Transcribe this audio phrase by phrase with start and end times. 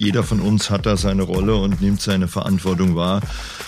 [0.00, 3.20] jeder von uns hat da seine Rolle und nimmt seine Verantwortung wahr.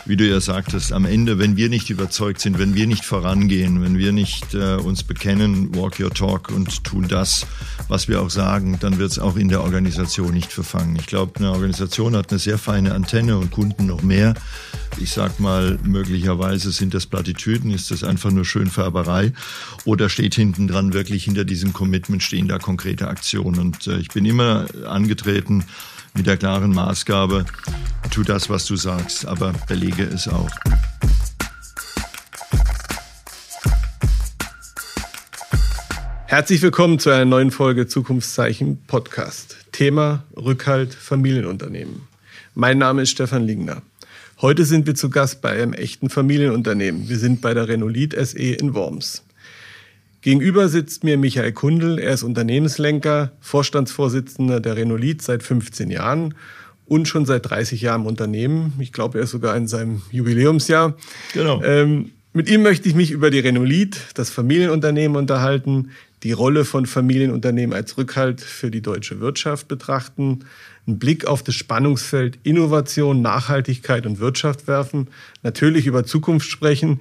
[0.06, 3.82] Wie du ja sagtest, am Ende, wenn wir nicht überzeugt sind, wenn wir nicht vorangehen,
[3.82, 7.46] wenn wir nicht äh, uns bekennen, walk your talk und tun das,
[7.88, 10.96] was wir auch sagen, dann wird es auch in der Organisation nicht verfangen.
[10.96, 14.32] Ich glaube, eine Organisation hat eine sehr feine Antenne und Kunden noch mehr.
[14.96, 19.34] Ich sag mal, möglicherweise sind das Plattitüden, ist das einfach nur Schönfärberei
[19.84, 23.58] oder steht hinten dran wirklich hinter diesem Commitment stehen da konkrete Aktionen.
[23.58, 25.64] Und äh, ich bin immer angetreten,
[26.14, 27.44] mit der klaren Maßgabe,
[28.10, 30.50] tu das, was du sagst, aber belege es auch.
[36.26, 39.56] Herzlich willkommen zu einer neuen Folge Zukunftszeichen Podcast.
[39.72, 42.02] Thema Rückhalt Familienunternehmen.
[42.54, 43.82] Mein Name ist Stefan Lingner.
[44.40, 47.08] Heute sind wir zu Gast bei einem echten Familienunternehmen.
[47.08, 49.22] Wir sind bei der Renolit SE in Worms.
[50.22, 51.98] Gegenüber sitzt mir Michael Kundel.
[51.98, 56.34] Er ist Unternehmenslenker, Vorstandsvorsitzender der Renolit seit 15 Jahren
[56.86, 58.72] und schon seit 30 Jahren im Unternehmen.
[58.78, 60.96] Ich glaube, er ist sogar in seinem Jubiläumsjahr.
[61.34, 61.60] Genau.
[61.64, 65.90] Ähm, mit ihm möchte ich mich über die Renolit, das Familienunternehmen unterhalten,
[66.22, 70.44] die Rolle von Familienunternehmen als Rückhalt für die deutsche Wirtschaft betrachten,
[70.86, 75.08] einen Blick auf das Spannungsfeld Innovation, Nachhaltigkeit und Wirtschaft werfen,
[75.42, 77.00] natürlich über Zukunft sprechen.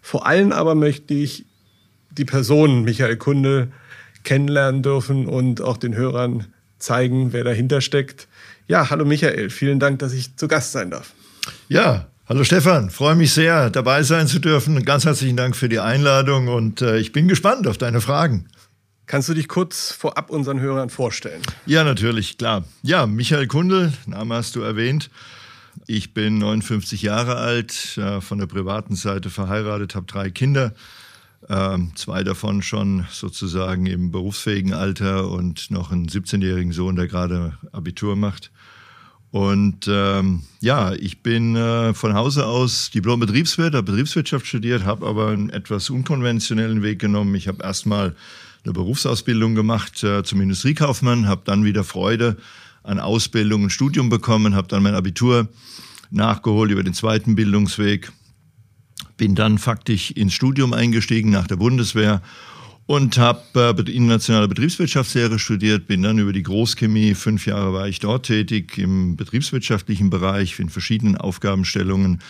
[0.00, 1.44] Vor allem aber möchte ich
[2.10, 3.68] die Person Michael Kunde
[4.24, 6.46] kennenlernen dürfen und auch den Hörern
[6.78, 8.28] zeigen, wer dahinter steckt.
[8.66, 11.12] Ja, hallo Michael, vielen Dank, dass ich zu Gast sein darf.
[11.68, 14.84] Ja, hallo Stefan, freue mich sehr, dabei sein zu dürfen.
[14.84, 18.48] Ganz herzlichen Dank für die Einladung und äh, ich bin gespannt auf deine Fragen.
[19.06, 21.42] Kannst du dich kurz vorab unseren Hörern vorstellen?
[21.66, 22.64] Ja, natürlich, klar.
[22.82, 25.10] Ja, Michael Kundel, Name hast du erwähnt.
[25.88, 30.74] Ich bin 59 Jahre alt, äh, von der privaten Seite verheiratet, habe drei Kinder.
[31.48, 37.54] Ähm, zwei davon schon sozusagen im berufsfähigen Alter und noch einen 17-jährigen Sohn, der gerade
[37.72, 38.50] Abitur macht.
[39.30, 45.28] Und ähm, ja, ich bin äh, von Hause aus Diplom-Betriebswirt, habe Betriebswirtschaft studiert, habe aber
[45.28, 47.34] einen etwas unkonventionellen Weg genommen.
[47.36, 48.16] Ich habe erstmal
[48.64, 52.36] eine Berufsausbildung gemacht äh, zum Industriekaufmann, habe dann wieder Freude
[52.82, 55.48] an Ausbildung und Studium bekommen, habe dann mein Abitur
[56.10, 58.10] nachgeholt über den zweiten Bildungsweg
[59.20, 62.22] bin dann faktisch ins Studium eingestiegen nach der Bundeswehr
[62.86, 67.98] und habe äh, internationale Betriebswirtschaftslehre studiert, bin dann über die Großchemie, fünf Jahre war ich
[67.98, 72.22] dort tätig im betriebswirtschaftlichen Bereich in verschiedenen Aufgabenstellungen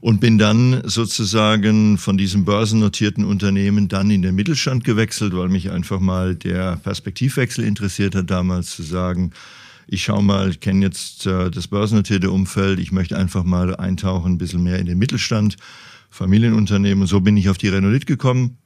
[0.00, 5.70] und bin dann sozusagen von diesem börsennotierten Unternehmen dann in den Mittelstand gewechselt, weil mich
[5.70, 9.32] einfach mal der Perspektivwechsel interessiert hat damals zu sagen,
[9.88, 14.32] ich schaue mal, ich kenne jetzt äh, das börsennotierte Umfeld, ich möchte einfach mal eintauchen,
[14.32, 15.58] ein bisschen mehr in den Mittelstand
[16.10, 17.02] Familienunternehmen.
[17.02, 18.58] Und so bin ich auf die Renolit gekommen.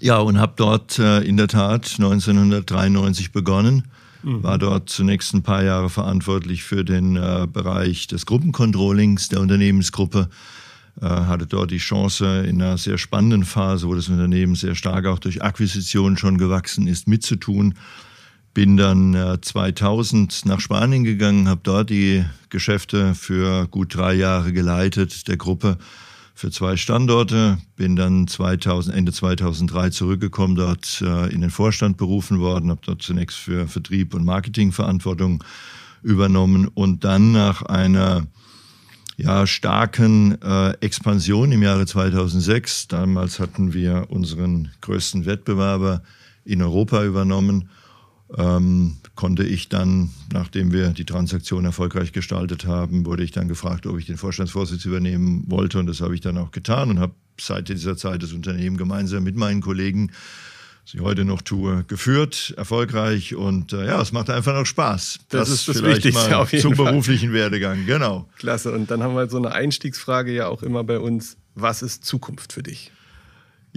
[0.00, 3.84] Ja, und habe dort äh, in der Tat 1993 begonnen.
[4.22, 4.42] Mhm.
[4.42, 10.28] War dort zunächst ein paar Jahre verantwortlich für den äh, Bereich des Gruppencontrollings der Unternehmensgruppe.
[11.00, 15.06] Äh, hatte dort die Chance, in einer sehr spannenden Phase, wo das Unternehmen sehr stark
[15.06, 17.74] auch durch Akquisitionen schon gewachsen ist, mitzutun.
[18.54, 25.28] Bin dann 2000 nach Spanien gegangen, habe dort die Geschäfte für gut drei Jahre geleitet
[25.28, 25.78] der Gruppe
[26.38, 32.38] für zwei Standorte, bin dann 2000, Ende 2003 zurückgekommen, dort äh, in den Vorstand berufen
[32.38, 35.42] worden, habe dort zunächst für Vertrieb und Marketing Verantwortung
[36.04, 38.28] übernommen und dann nach einer
[39.16, 46.04] ja, starken äh, Expansion im Jahre 2006, damals hatten wir unseren größten Wettbewerber
[46.44, 47.68] in Europa übernommen,
[48.36, 53.84] ähm, konnte ich dann, nachdem wir die Transaktion erfolgreich gestaltet haben, wurde ich dann gefragt,
[53.88, 55.80] ob ich den Vorstandsvorsitz übernehmen wollte.
[55.80, 59.24] Und das habe ich dann auch getan und habe seit dieser Zeit das Unternehmen gemeinsam
[59.24, 60.12] mit meinen Kollegen,
[60.84, 63.34] was ich heute noch tue, geführt, erfolgreich.
[63.34, 65.18] Und äh, ja, es macht einfach noch Spaß.
[65.30, 66.92] Das, das ist das vielleicht Wichtigste mal auf jeden zum Fall.
[66.92, 68.28] beruflichen Werdegang, genau.
[68.38, 68.70] Klasse.
[68.70, 71.36] Und dann haben wir so eine Einstiegsfrage ja auch immer bei uns.
[71.56, 72.92] Was ist Zukunft für dich?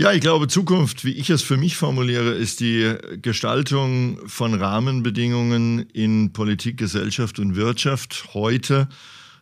[0.02, 5.86] Ja, ich glaube, Zukunft, wie ich es für mich formuliere, ist die Gestaltung von Rahmenbedingungen
[5.94, 8.90] in Politik, Gesellschaft und Wirtschaft heute,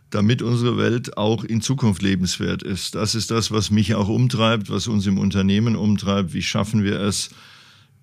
[0.09, 2.95] damit unsere Welt auch in Zukunft lebenswert ist.
[2.95, 6.33] Das ist das, was mich auch umtreibt, was uns im Unternehmen umtreibt.
[6.33, 7.29] Wie schaffen wir es,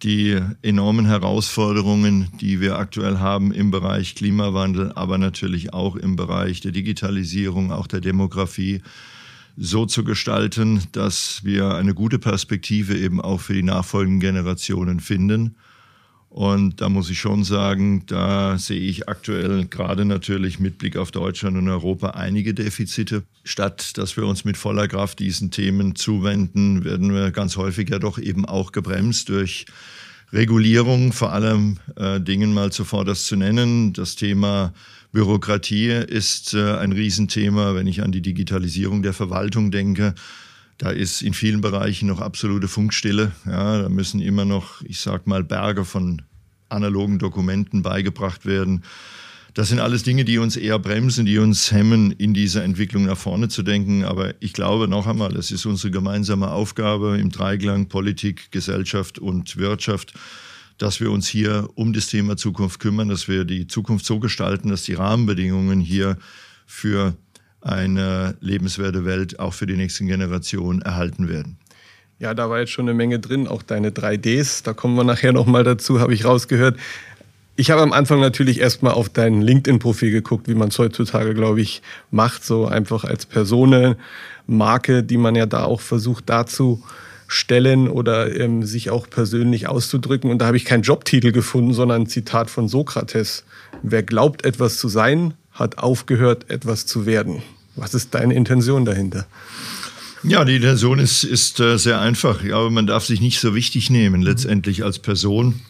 [0.03, 6.63] die enormen Herausforderungen, die wir aktuell haben im Bereich Klimawandel, aber natürlich auch im Bereich
[6.63, 8.81] der Digitalisierung, auch der Demografie,
[9.57, 15.57] so zu gestalten, dass wir eine gute Perspektive eben auch für die nachfolgenden Generationen finden.
[16.29, 21.11] Und da muss ich schon sagen, da sehe ich aktuell gerade natürlich mit Blick auf
[21.11, 23.23] Deutschland und Europa einige Defizite.
[23.43, 27.99] Statt dass wir uns mit voller Kraft diesen Themen zuwenden, werden wir ganz häufig ja
[27.99, 29.65] doch eben auch gebremst durch
[30.33, 33.93] Regulierung vor allem äh, Dingen mal zuvorderst zu nennen.
[33.93, 34.73] Das Thema
[35.13, 40.15] Bürokratie ist äh, ein Riesenthema, wenn ich an die Digitalisierung der Verwaltung denke.
[40.79, 43.33] Da ist in vielen Bereichen noch absolute Funkstille.
[43.47, 46.23] Ja, da müssen immer noch, ich sag mal, Berge von
[46.69, 48.83] analogen Dokumenten beigebracht werden.
[49.57, 53.17] Das sind alles Dinge, die uns eher bremsen, die uns hemmen, in dieser Entwicklung nach
[53.17, 54.05] vorne zu denken.
[54.05, 59.57] Aber ich glaube noch einmal, es ist unsere gemeinsame Aufgabe im Dreiklang Politik, Gesellschaft und
[59.57, 60.13] Wirtschaft,
[60.77, 64.69] dass wir uns hier um das Thema Zukunft kümmern, dass wir die Zukunft so gestalten,
[64.69, 66.19] dass die Rahmenbedingungen hier
[66.67, 67.17] für
[67.63, 71.57] eine lebenswerte Welt auch für die nächsten Generationen erhalten werden.
[72.19, 75.33] Ja, da war jetzt schon eine Menge drin, auch deine 3Ds, da kommen wir nachher
[75.33, 76.79] nochmal dazu, habe ich rausgehört.
[77.59, 81.63] Ich habe am Anfang natürlich erstmal auf dein LinkedIn-Profil geguckt, wie man es heutzutage, glaube
[81.63, 81.81] ich,
[82.11, 88.91] macht, so einfach als Personenmarke, die man ja da auch versucht darzustellen oder ähm, sich
[88.91, 90.31] auch persönlich auszudrücken.
[90.31, 93.45] Und da habe ich keinen Jobtitel gefunden, sondern ein Zitat von Sokrates.
[93.83, 97.43] Wer glaubt, etwas zu sein, hat aufgehört, etwas zu werden.
[97.75, 99.27] Was ist deine Intention dahinter?
[100.23, 102.45] Ja, die Intention ist, ist äh, sehr einfach.
[102.45, 105.63] Aber man darf sich nicht so wichtig nehmen, letztendlich als Person.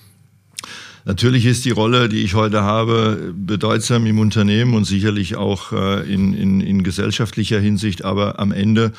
[1.07, 6.13] Natürlich ist die Rolle, die ich heute habe, bedeutsam im Unternehmen und sicherlich auch äh,
[6.13, 8.93] in, in, in gesellschaftlicher Hinsicht, aber am Ende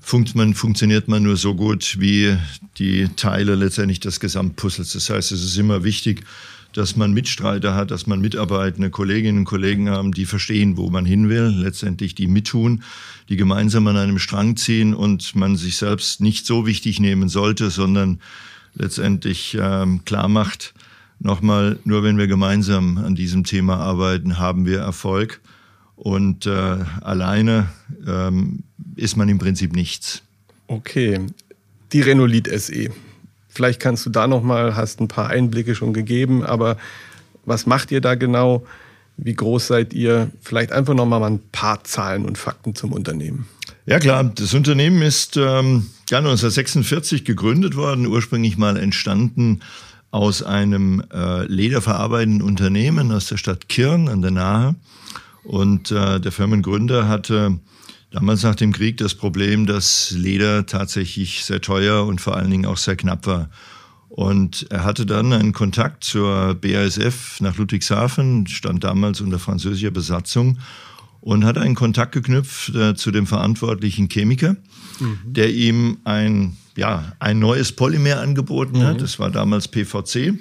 [0.00, 2.36] funkt man, funktioniert man nur so gut wie
[2.78, 4.94] die Teile letztendlich des Gesamtpuzzles.
[4.94, 6.24] Das heißt, es ist immer wichtig,
[6.72, 11.06] dass man Mitstreiter hat, dass man mitarbeitende Kolleginnen und Kollegen haben, die verstehen, wo man
[11.06, 12.82] hin will, letztendlich die mittun,
[13.28, 17.70] die gemeinsam an einem Strang ziehen und man sich selbst nicht so wichtig nehmen sollte,
[17.70, 18.18] sondern
[18.74, 20.74] letztendlich ähm, klar macht,
[21.20, 25.40] Nochmal, nur wenn wir gemeinsam an diesem Thema arbeiten, haben wir Erfolg.
[25.96, 27.68] Und äh, alleine
[28.06, 28.64] ähm,
[28.96, 30.22] ist man im Prinzip nichts.
[30.66, 31.20] Okay,
[31.92, 32.90] die Renolit SE.
[33.48, 36.76] Vielleicht kannst du da nochmal, hast ein paar Einblicke schon gegeben, aber
[37.44, 38.66] was macht ihr da genau?
[39.16, 40.30] Wie groß seid ihr?
[40.42, 43.46] Vielleicht einfach nochmal ein paar Zahlen und Fakten zum Unternehmen.
[43.86, 49.60] Ja klar, das Unternehmen ist ähm, ja 1946 gegründet worden, ursprünglich mal entstanden
[50.14, 54.76] aus einem äh, lederverarbeitenden Unternehmen aus der Stadt Kirn an der Nahe.
[55.42, 57.58] Und äh, der Firmengründer hatte
[58.12, 62.64] damals nach dem Krieg das Problem, dass Leder tatsächlich sehr teuer und vor allen Dingen
[62.64, 63.50] auch sehr knapp war.
[64.08, 70.58] Und er hatte dann einen Kontakt zur BASF nach Ludwigshafen, stand damals unter französischer Besatzung
[71.24, 74.56] und hat einen Kontakt geknüpft äh, zu dem verantwortlichen Chemiker,
[75.00, 75.18] mhm.
[75.24, 78.96] der ihm ein ja, ein neues Polymer angeboten hat.
[78.96, 79.00] Mhm.
[79.00, 80.34] Das war damals PVC.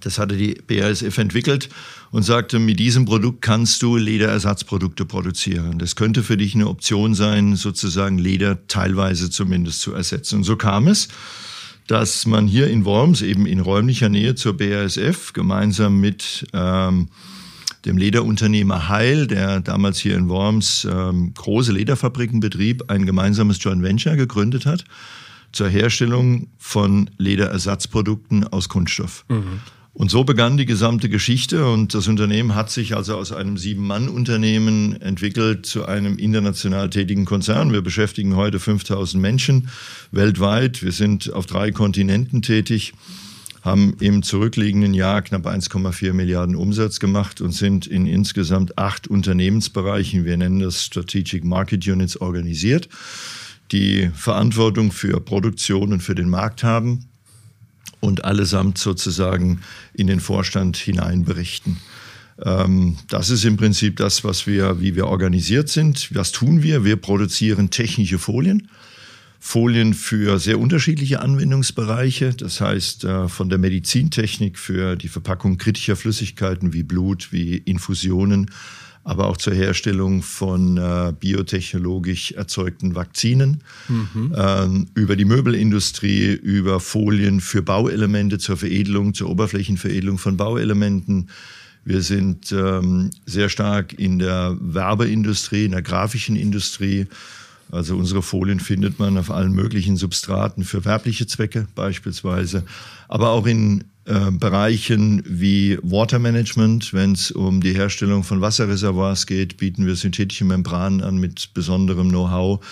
[0.00, 1.68] Das hatte die BASF entwickelt
[2.10, 5.78] und sagte, mit diesem Produkt kannst du Lederersatzprodukte produzieren.
[5.78, 10.36] Das könnte für dich eine Option sein, sozusagen Leder teilweise zumindest zu ersetzen.
[10.36, 11.08] Und so kam es,
[11.86, 17.08] dass man hier in Worms, eben in räumlicher Nähe zur BASF, gemeinsam mit ähm,
[17.84, 23.82] dem Lederunternehmer Heil, der damals hier in Worms ähm, große Lederfabriken betrieb, ein gemeinsames Joint
[23.82, 24.84] Venture gegründet hat
[25.52, 29.24] zur Herstellung von Lederersatzprodukten aus Kunststoff.
[29.28, 29.60] Mhm.
[29.92, 35.00] Und so begann die gesamte Geschichte und das Unternehmen hat sich also aus einem Sieben-Mann-Unternehmen
[35.00, 37.72] entwickelt zu einem international tätigen Konzern.
[37.72, 39.68] Wir beschäftigen heute 5000 Menschen
[40.10, 40.82] weltweit.
[40.82, 42.92] Wir sind auf drei Kontinenten tätig,
[43.64, 50.24] haben im zurückliegenden Jahr knapp 1,4 Milliarden Umsatz gemacht und sind in insgesamt acht Unternehmensbereichen,
[50.24, 52.88] wir nennen das Strategic Market Units, organisiert
[53.72, 57.06] die Verantwortung für Produktion und für den Markt haben
[58.00, 59.62] und allesamt sozusagen
[59.94, 61.78] in den Vorstand hinein berichten.
[62.44, 66.14] Ähm, das ist im Prinzip das, was wir, wie wir organisiert sind.
[66.14, 66.84] Was tun wir?
[66.84, 68.68] Wir produzieren technische Folien.
[69.46, 75.96] Folien für sehr unterschiedliche Anwendungsbereiche, das heißt äh, von der Medizintechnik für die Verpackung kritischer
[75.96, 78.50] Flüssigkeiten wie Blut, wie Infusionen,
[79.04, 84.34] aber auch zur Herstellung von äh, biotechnologisch erzeugten Vakzinen, mhm.
[84.34, 91.28] ähm, über die Möbelindustrie, über Folien für Bauelemente zur Veredelung, zur Oberflächenveredelung von Bauelementen.
[91.84, 97.06] Wir sind ähm, sehr stark in der Werbeindustrie, in der grafischen Industrie.
[97.74, 102.64] Also unsere Folien findet man auf allen möglichen Substraten für werbliche Zwecke beispielsweise,
[103.08, 109.56] aber auch in äh, Bereichen wie Watermanagement, wenn es um die Herstellung von Wasserreservoirs geht,
[109.56, 112.64] bieten wir synthetische Membranen an mit besonderem Know-how,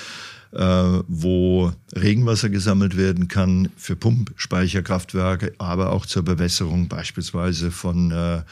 [0.52, 8.42] äh, wo Regenwasser gesammelt werden kann für Pumpspeicherkraftwerke, aber auch zur Bewässerung beispielsweise von äh,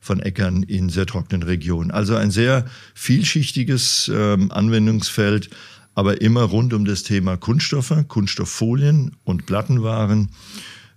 [0.00, 1.90] von Äckern in sehr trockenen Regionen.
[1.90, 5.50] Also ein sehr vielschichtiges ähm, Anwendungsfeld,
[5.98, 10.28] aber immer rund um das Thema Kunststoffe, Kunststofffolien und Plattenwaren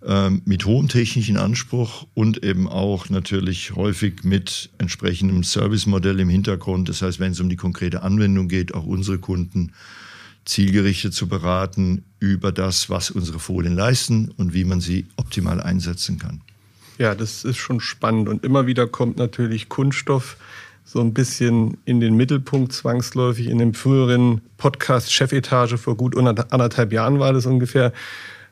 [0.05, 6.88] ähm, mit hohem technischen Anspruch und eben auch natürlich häufig mit entsprechendem Servicemodell im Hintergrund.
[6.88, 9.72] Das heißt, wenn es um die konkrete Anwendung geht, auch unsere Kunden
[10.46, 16.20] zielgerichtet zu beraten über das, was unsere Folien leisten und wie man sie optimal einsetzen
[16.20, 16.41] kann.
[17.00, 20.38] Ja, das ist schon spannend und immer wieder kommt natürlich Kunststoff
[20.83, 23.47] so ein bisschen in den Mittelpunkt zwangsläufig.
[23.47, 27.93] In dem früheren Podcast Chefetage vor gut anderthalb Jahren war das ungefähr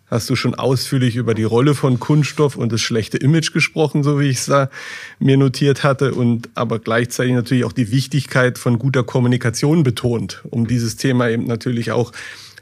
[0.10, 4.20] hast du schon ausführlich über die Rolle von Kunststoff und das schlechte Image gesprochen, so
[4.20, 4.70] wie ich es da
[5.20, 10.68] mir notiert hatte, und aber gleichzeitig natürlich auch die Wichtigkeit von guter Kommunikation betont, um
[10.68, 12.12] dieses Thema eben natürlich auch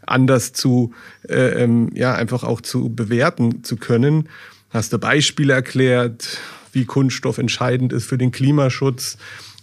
[0.05, 0.93] anders zu,
[1.27, 4.29] äh, ähm, ja, einfach auch zu bewerten zu können.
[4.69, 6.39] Hast du Beispiele erklärt,
[6.74, 9.17] wie Kunststoff entscheidend ist für den Klimaschutz?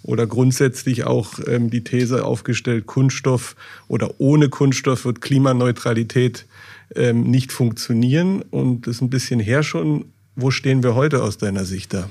[0.04, 3.56] Oder grundsätzlich auch ähm, die These aufgestellt, Kunststoff
[3.88, 6.46] oder ohne Kunststoff wird Klimaneutralität
[6.94, 8.42] ähm, nicht funktionieren.
[8.42, 10.04] Und das ist ein bisschen her schon.
[10.36, 12.10] Wo stehen wir heute aus deiner Sicht da?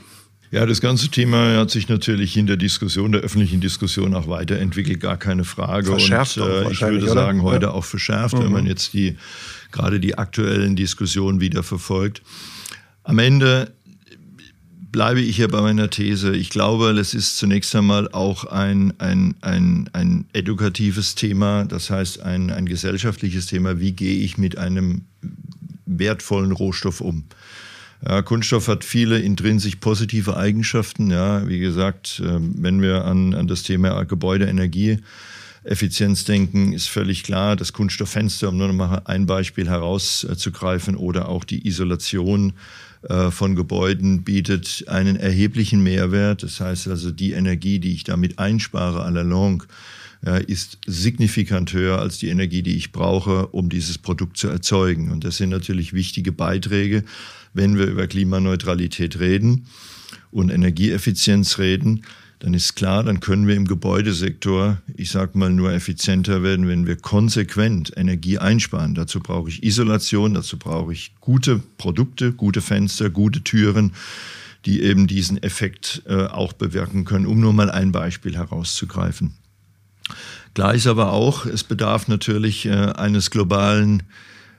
[0.50, 5.00] Ja, das ganze Thema hat sich natürlich in der Diskussion, der öffentlichen Diskussion auch weiterentwickelt,
[5.00, 5.88] gar keine Frage.
[5.88, 7.52] Verschärft und äh, ich würde sagen, oder?
[7.52, 8.44] heute auch verschärft, mhm.
[8.44, 9.18] wenn man jetzt die
[9.72, 12.22] gerade die aktuellen Diskussionen wieder verfolgt.
[13.04, 13.74] Am Ende
[14.94, 16.34] bleibe ich hier bei meiner These.
[16.36, 22.22] Ich glaube, es ist zunächst einmal auch ein, ein, ein, ein edukatives Thema, das heißt
[22.22, 23.80] ein, ein gesellschaftliches Thema.
[23.80, 25.02] Wie gehe ich mit einem
[25.88, 27.24] wertvollen Rohstoff um?
[28.08, 31.10] Ja, Kunststoff hat viele intrinsisch positive Eigenschaften.
[31.10, 35.00] Ja, wie gesagt, ähm, wenn wir an, an das Thema Gebäudeenergie
[35.64, 37.56] Effizienz denken, ist völlig klar.
[37.56, 42.54] Das Kunststofffenster, um nur noch mal ein Beispiel herauszugreifen, oder auch die Isolation äh,
[43.30, 46.44] von Gebäuden bietet einen erheblichen Mehrwert.
[46.44, 49.68] Das heißt also, die Energie, die ich damit einspare à la longue,
[50.48, 55.12] ist signifikant höher als die Energie, die ich brauche, um dieses Produkt zu erzeugen.
[55.12, 57.04] Und das sind natürlich wichtige Beiträge,
[57.54, 59.66] wenn wir über Klimaneutralität reden
[60.32, 62.04] und Energieeffizienz reden
[62.44, 66.86] dann ist klar, dann können wir im Gebäudesektor, ich sage mal, nur effizienter werden, wenn
[66.86, 68.96] wir konsequent Energie einsparen.
[68.96, 73.94] Dazu brauche ich Isolation, dazu brauche ich gute Produkte, gute Fenster, gute Türen,
[74.66, 79.36] die eben diesen Effekt äh, auch bewirken können, um nur mal ein Beispiel herauszugreifen.
[80.54, 84.04] Klar ist aber auch, es bedarf natürlich äh, eines globalen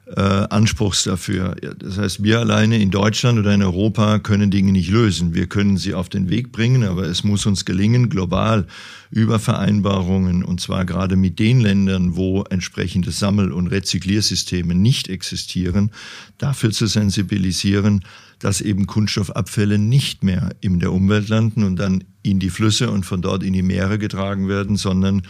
[0.07, 1.57] äh, Anspruchs dafür.
[1.79, 5.35] Das heißt, wir alleine in Deutschland oder in Europa können Dinge nicht lösen.
[5.35, 8.67] Wir können sie auf den Weg bringen, aber es muss uns gelingen, global
[9.11, 15.91] über Vereinbarungen, und zwar gerade mit den Ländern, wo entsprechende Sammel- und Rezykliersysteme nicht existieren,
[16.37, 18.05] dafür zu sensibilisieren,
[18.41, 23.07] dass eben Kunststoffabfälle nicht mehr in der Umwelt landen und dann in die Flüsse und
[23.07, 25.23] von dort in die Meere getragen werden, sondern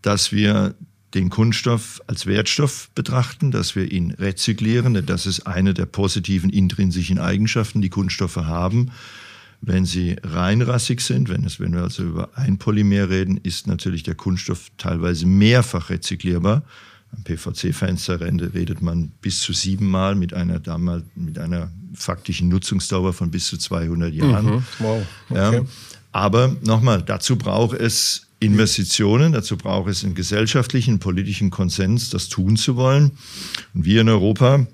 [0.00, 0.74] dass wir
[1.14, 5.06] den Kunststoff als Wertstoff betrachten, dass wir ihn rezyklieren.
[5.06, 8.90] Das ist eine der positiven intrinsischen Eigenschaften, die Kunststoffe haben.
[9.60, 14.02] Wenn sie reinrassig sind, wenn, es, wenn wir also über ein Polymer reden, ist natürlich
[14.02, 16.62] der Kunststoff teilweise mehrfach rezyklierbar.
[17.12, 23.30] Am PVC-Fenster redet man bis zu siebenmal mit einer, damals, mit einer faktischen Nutzungsdauer von
[23.30, 24.46] bis zu 200 Jahren.
[24.46, 25.06] Mhm, wow.
[25.30, 25.56] Okay.
[25.56, 25.64] Ja,
[26.10, 29.32] aber nochmal, dazu braucht es Investitionen.
[29.32, 33.12] Dazu braucht es einen gesellschaftlichen, politischen Konsens, das tun zu wollen.
[33.74, 34.66] Und wir in Europa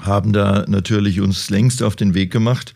[0.00, 2.74] haben da natürlich uns längst auf den Weg gemacht,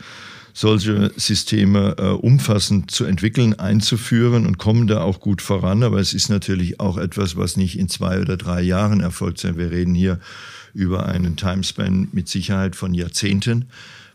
[0.52, 5.82] solche Systeme äh, umfassend zu entwickeln, einzuführen und kommen da auch gut voran.
[5.82, 9.58] Aber es ist natürlich auch etwas, was nicht in zwei oder drei Jahren erfolgt, sondern
[9.58, 10.18] wir reden hier
[10.74, 13.66] über einen Timespan mit Sicherheit von Jahrzehnten,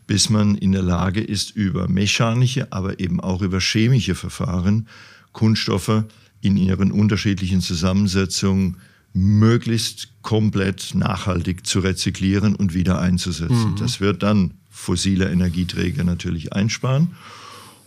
[0.06, 4.88] bis man in der Lage ist, über mechanische, aber eben auch über chemische Verfahren
[5.36, 6.04] Kunststoffe
[6.40, 8.78] in ihren unterschiedlichen Zusammensetzungen
[9.12, 13.72] möglichst komplett nachhaltig zu rezyklieren und wieder einzusetzen.
[13.72, 13.76] Mhm.
[13.76, 17.12] Das wird dann fossile Energieträger natürlich einsparen.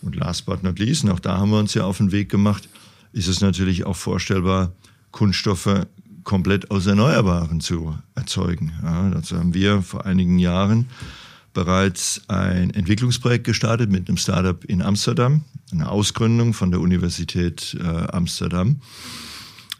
[0.03, 2.69] Und last but not least, auch da haben wir uns ja auf den Weg gemacht,
[3.13, 4.71] ist es natürlich auch vorstellbar,
[5.09, 5.87] Kunststoffe
[6.23, 8.73] komplett aus Erneuerbaren zu erzeugen.
[8.83, 10.85] Ja, dazu haben wir vor einigen Jahren
[11.53, 17.83] bereits ein Entwicklungsprojekt gestartet mit einem Startup in Amsterdam, eine Ausgründung von der Universität äh,
[17.83, 18.81] Amsterdam,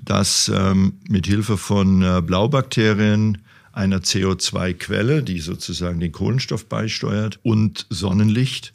[0.03, 3.39] das ähm, mit Hilfe von äh, Blaubakterien
[3.71, 8.73] einer CO2-Quelle, die sozusagen den Kohlenstoff beisteuert, und Sonnenlicht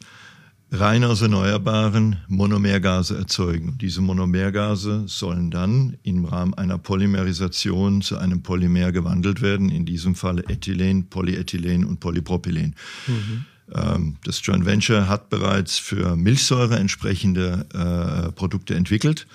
[0.71, 3.77] rein aus erneuerbaren Monomergase erzeugen.
[3.79, 10.15] Diese Monomergase sollen dann im Rahmen einer Polymerisation zu einem Polymer gewandelt werden, in diesem
[10.15, 12.75] Fall Ethylen, Polyethylen und Polypropylen.
[13.07, 13.45] Mhm.
[13.73, 19.27] Ähm, das Joint Venture hat bereits für Milchsäure entsprechende äh, Produkte entwickelt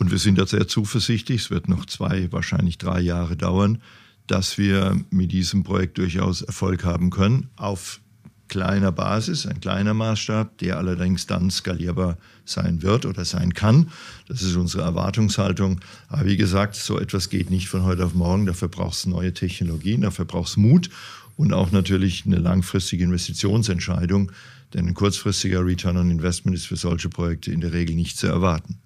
[0.00, 3.82] und wir sind da sehr zuversichtlich, es wird noch zwei, wahrscheinlich drei Jahre dauern,
[4.26, 8.00] dass wir mit diesem Projekt durchaus Erfolg haben können auf
[8.50, 13.90] kleiner Basis, ein kleiner Maßstab, der allerdings dann skalierbar sein wird oder sein kann.
[14.28, 15.80] Das ist unsere Erwartungshaltung.
[16.08, 18.44] Aber wie gesagt, so etwas geht nicht von heute auf morgen.
[18.44, 20.90] Dafür braucht es neue Technologien, dafür braucht es Mut
[21.36, 24.32] und auch natürlich eine langfristige Investitionsentscheidung.
[24.74, 28.26] Denn ein kurzfristiger Return on Investment ist für solche Projekte in der Regel nicht zu
[28.26, 28.78] erwarten.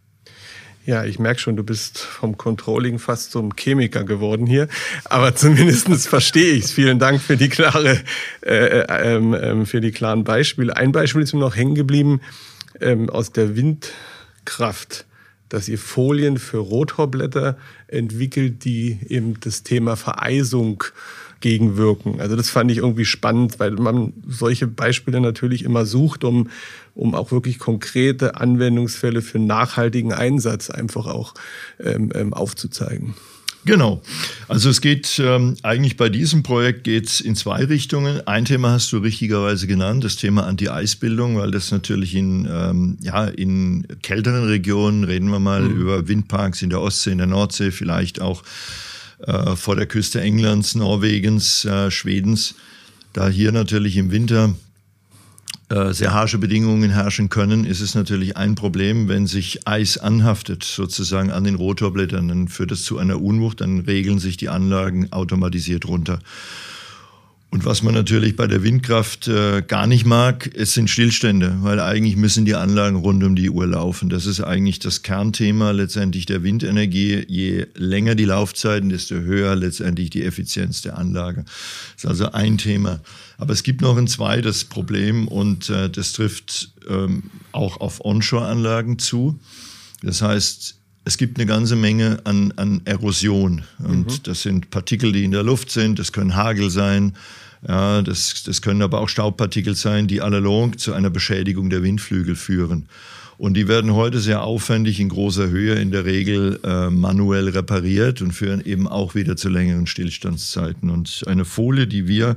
[0.86, 4.68] Ja, ich merke schon, du bist vom Controlling fast zum Chemiker geworden hier.
[5.04, 6.72] Aber zumindest verstehe ich es.
[6.72, 8.00] Vielen Dank für die klare,
[8.42, 10.76] äh, ähm, ähm, für die klaren Beispiele.
[10.76, 12.20] Ein Beispiel ist mir noch hängen geblieben
[12.82, 15.06] ähm, aus der Windkraft,
[15.48, 20.84] dass ihr Folien für Rotorblätter entwickelt, die eben das Thema Vereisung
[21.44, 22.22] gegenwirken.
[22.22, 26.48] Also das fand ich irgendwie spannend, weil man solche Beispiele natürlich immer sucht, um,
[26.94, 31.34] um auch wirklich konkrete Anwendungsfälle für nachhaltigen Einsatz einfach auch
[31.78, 33.12] ähm, ähm, aufzuzeigen.
[33.66, 34.00] Genau.
[34.48, 38.26] Also es geht ähm, eigentlich bei diesem Projekt geht's in zwei Richtungen.
[38.26, 43.26] Ein Thema hast du richtigerweise genannt, das Thema Anti-Eisbildung, weil das natürlich in, ähm, ja,
[43.26, 45.78] in kälteren Regionen, reden wir mal mhm.
[45.78, 48.42] über Windparks in der Ostsee, in der Nordsee, vielleicht auch
[49.26, 52.54] äh, vor der Küste Englands, Norwegens, äh, Schwedens,
[53.12, 54.54] da hier natürlich im Winter
[55.70, 60.62] äh, sehr harsche Bedingungen herrschen können, ist es natürlich ein Problem, wenn sich Eis anhaftet,
[60.62, 65.10] sozusagen an den Rotorblättern, dann führt es zu einer Unwucht, dann regeln sich die Anlagen
[65.10, 66.18] automatisiert runter.
[67.54, 71.78] Und was man natürlich bei der Windkraft äh, gar nicht mag, es sind Stillstände, weil
[71.78, 74.08] eigentlich müssen die Anlagen rund um die Uhr laufen.
[74.08, 77.24] Das ist eigentlich das Kernthema letztendlich der Windenergie.
[77.28, 81.44] Je länger die Laufzeiten, desto höher letztendlich die Effizienz der Anlage.
[81.44, 82.98] Das ist also ein Thema.
[83.38, 88.98] Aber es gibt noch ein zweites Problem und äh, das trifft ähm, auch auf Onshore-Anlagen
[88.98, 89.38] zu.
[90.02, 93.62] Das heißt, es gibt eine ganze Menge an, an Erosion.
[93.78, 94.22] Und mhm.
[94.24, 97.14] das sind Partikel, die in der Luft sind, das können Hagel sein,
[97.66, 102.36] ja, das, das können aber auch Staubpartikel sein, die allalong zu einer Beschädigung der Windflügel
[102.36, 102.88] führen.
[103.36, 108.22] Und die werden heute sehr aufwendig in großer Höhe in der Regel äh, manuell repariert
[108.22, 110.88] und führen eben auch wieder zu längeren Stillstandszeiten.
[110.88, 112.36] Und eine Folie, die wir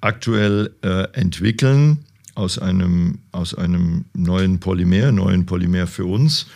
[0.00, 1.98] aktuell äh, entwickeln
[2.34, 6.46] aus einem, aus einem neuen Polymer, neuen Polymer für uns,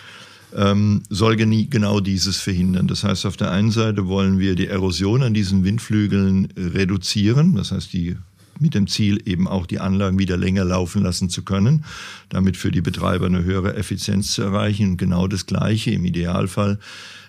[0.55, 2.87] ähm, soll genau dieses verhindern.
[2.87, 7.73] Das heißt, auf der einen Seite wollen wir die Erosion an diesen Windflügeln reduzieren, das
[7.73, 8.17] heißt, die
[8.61, 11.85] mit dem Ziel, eben auch die Anlagen wieder länger laufen lassen zu können,
[12.29, 14.93] damit für die Betreiber eine höhere Effizienz zu erreichen.
[14.93, 16.79] Und genau das Gleiche im Idealfall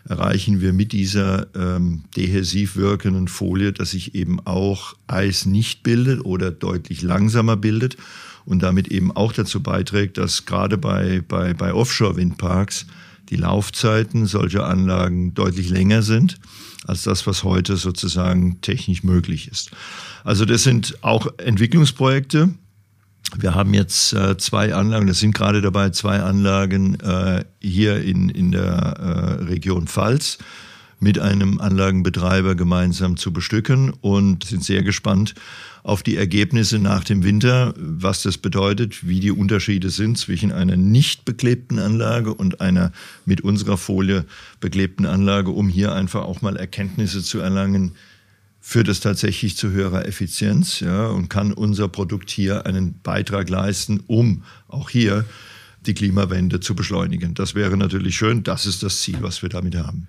[0.07, 6.23] erreichen wir mit dieser ähm, dehäsiv wirkenden Folie, dass sich eben auch Eis nicht bildet
[6.23, 7.97] oder deutlich langsamer bildet
[8.45, 12.85] und damit eben auch dazu beiträgt, dass gerade bei, bei, bei Offshore-Windparks
[13.29, 16.37] die Laufzeiten solcher Anlagen deutlich länger sind
[16.87, 19.71] als das, was heute sozusagen technisch möglich ist.
[20.23, 22.49] Also das sind auch Entwicklungsprojekte.
[23.37, 28.29] Wir haben jetzt äh, zwei Anlagen, das sind gerade dabei, zwei Anlagen äh, hier in,
[28.29, 30.37] in der äh, Region Pfalz
[30.99, 35.33] mit einem Anlagenbetreiber gemeinsam zu bestücken und sind sehr gespannt
[35.85, 40.75] auf die Ergebnisse nach dem Winter, was das bedeutet, wie die Unterschiede sind zwischen einer
[40.75, 42.91] nicht beklebten Anlage und einer
[43.25, 44.25] mit unserer Folie
[44.59, 47.91] beklebten Anlage, um hier einfach auch mal Erkenntnisse zu erlangen,
[48.59, 54.01] führt es tatsächlich zu höherer Effizienz ja, und kann unser Produkt hier einen Beitrag leisten,
[54.07, 55.23] um auch hier
[55.85, 57.35] die Klimawende zu beschleunigen.
[57.35, 58.41] Das wäre natürlich schön.
[58.41, 60.07] Das ist das Ziel, was wir damit haben.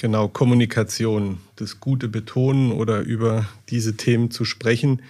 [0.00, 5.02] Genau, Kommunikation, das gute Betonen oder über diese Themen zu sprechen.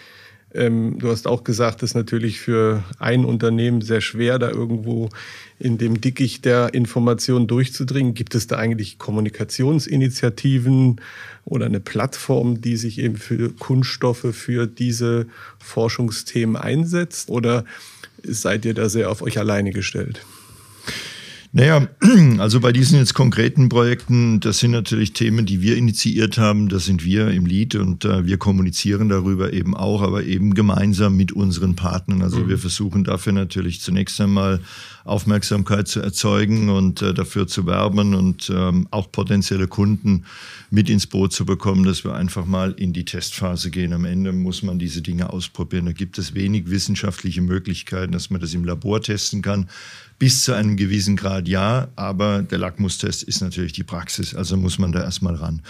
[0.55, 5.11] Ähm, du hast auch gesagt, das ist natürlich für ein Unternehmen sehr schwer, da irgendwo
[5.59, 8.15] in dem Dickicht der Information durchzudringen.
[8.15, 11.03] Gibt es da eigentlich Kommunikationsinitiativen
[11.45, 15.27] oder eine Plattform, die sich eben für Kunststoffe, für diese
[15.59, 17.29] Forschungsthemen einsetzt?
[17.29, 17.67] Oder
[18.23, 20.25] seid ihr da sehr auf euch alleine gestellt?
[21.53, 21.89] Naja,
[22.39, 26.69] also bei diesen jetzt konkreten Projekten, das sind natürlich Themen, die wir initiiert haben.
[26.69, 31.17] Das sind wir im Lied und äh, wir kommunizieren darüber eben auch, aber eben gemeinsam
[31.17, 32.23] mit unseren Partnern.
[32.23, 32.49] Also mhm.
[32.49, 34.61] wir versuchen dafür natürlich zunächst einmal
[35.09, 40.25] Aufmerksamkeit zu erzeugen und äh, dafür zu werben und ähm, auch potenzielle Kunden
[40.71, 43.93] mit ins Boot zu bekommen, dass wir einfach mal in die Testphase gehen.
[43.93, 45.87] Am Ende muss man diese Dinge ausprobieren.
[45.87, 49.69] Da gibt es wenig wissenschaftliche Möglichkeiten, dass man das im Labor testen kann.
[50.19, 54.79] Bis zu einem gewissen Grad ja, aber der Lackmustest ist natürlich die Praxis, also muss
[54.79, 55.63] man da erstmal ran.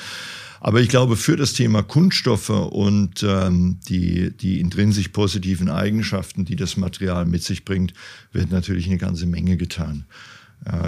[0.60, 6.56] Aber ich glaube, für das Thema Kunststoffe und ähm, die, die intrinsisch positiven Eigenschaften, die
[6.56, 7.94] das Material mit sich bringt,
[8.32, 10.06] wird natürlich eine ganze Menge getan.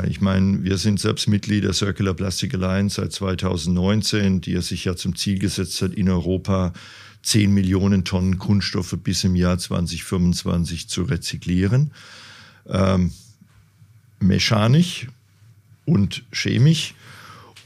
[0.09, 4.97] Ich meine, wir sind selbst Mitglied der Circular Plastic Alliance seit 2019, die sich ja
[4.97, 6.73] zum Ziel gesetzt hat, in Europa
[7.23, 11.93] 10 Millionen Tonnen Kunststoffe bis im Jahr 2025 zu rezyklieren.
[12.67, 13.13] Ähm,
[14.19, 15.07] mechanisch
[15.85, 16.95] und chemisch.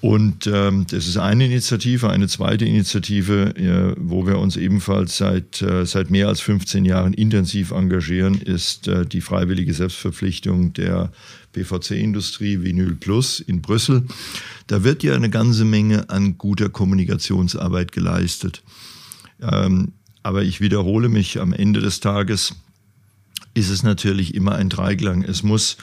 [0.05, 2.11] Und ähm, das ist eine Initiative.
[2.11, 7.15] Eine zweite Initiative, äh, wo wir uns ebenfalls seit, äh, seit mehr als 15 Jahren
[7.15, 11.11] intensiv engagieren, ist äh, die freiwillige Selbstverpflichtung der
[11.55, 14.05] PVC-Industrie Vinyl Plus in Brüssel.
[14.67, 18.63] Da wird ja eine ganze Menge an guter Kommunikationsarbeit geleistet.
[19.41, 22.55] Ähm, aber ich wiederhole mich, am Ende des Tages
[23.55, 25.23] ist es natürlich immer ein Dreiklang.
[25.23, 25.79] Es muss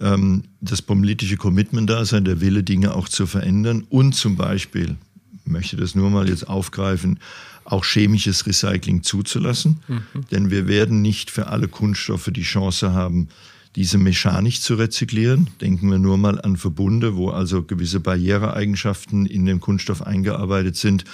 [0.00, 4.96] ähm, das politische Commitment da sein, der Wille, Dinge auch zu verändern und zum Beispiel,
[5.44, 7.18] möchte das nur mal jetzt aufgreifen,
[7.64, 9.80] auch chemisches Recycling zuzulassen.
[9.86, 10.02] Mhm.
[10.30, 13.28] Denn wir werden nicht für alle Kunststoffe die Chance haben,
[13.76, 15.48] diese mechanisch zu rezyklieren.
[15.60, 21.04] Denken wir nur mal an Verbunde, wo also gewisse Barriereeigenschaften in den Kunststoff eingearbeitet sind.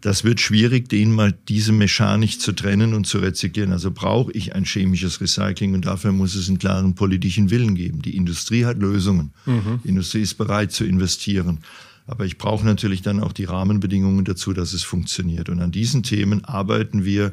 [0.00, 3.72] Das wird schwierig, den mal diese mechanisch zu trennen und zu rezyklieren.
[3.72, 8.00] Also brauche ich ein chemisches Recycling und dafür muss es einen klaren politischen Willen geben.
[8.00, 9.32] Die Industrie hat Lösungen.
[9.44, 9.80] Mhm.
[9.84, 11.58] Die Industrie ist bereit zu investieren.
[12.06, 15.50] Aber ich brauche natürlich dann auch die Rahmenbedingungen dazu, dass es funktioniert.
[15.50, 17.32] Und an diesen Themen arbeiten wir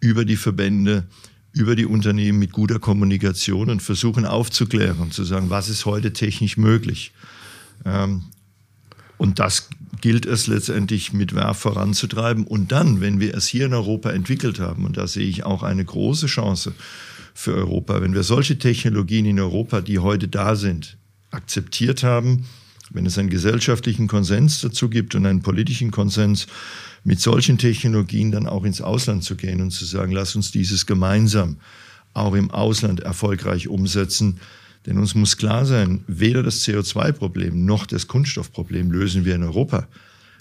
[0.00, 1.04] über die Verbände,
[1.52, 6.56] über die Unternehmen mit guter Kommunikation und versuchen aufzuklären, zu sagen, was ist heute technisch
[6.56, 7.12] möglich.
[7.84, 8.24] Ähm,
[9.18, 9.68] und das
[10.00, 12.44] gilt es letztendlich mit Werf voranzutreiben.
[12.44, 15.62] Und dann, wenn wir es hier in Europa entwickelt haben, und da sehe ich auch
[15.62, 16.72] eine große Chance
[17.34, 20.96] für Europa, wenn wir solche Technologien in Europa, die heute da sind,
[21.30, 22.46] akzeptiert haben,
[22.90, 26.46] wenn es einen gesellschaftlichen Konsens dazu gibt und einen politischen Konsens,
[27.04, 30.86] mit solchen Technologien dann auch ins Ausland zu gehen und zu sagen, lass uns dieses
[30.86, 31.56] gemeinsam
[32.14, 34.38] auch im Ausland erfolgreich umsetzen.
[34.86, 39.86] Denn uns muss klar sein, weder das CO2-Problem noch das Kunststoffproblem lösen wir in Europa.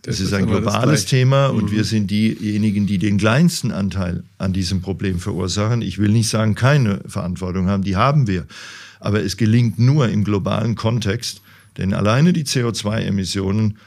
[0.03, 1.59] Das, das ist, ein globales Thema mhm.
[1.59, 5.83] und wir sind diejenigen, die den kleinsten Anteil an diesem Problem verursachen.
[5.83, 8.47] Ich will nicht sagen, keine Verantwortung haben, die haben wir.
[8.99, 11.41] Aber es gelingt nur im globalen Kontext,
[11.77, 13.77] denn alleine die CO2-Emissionen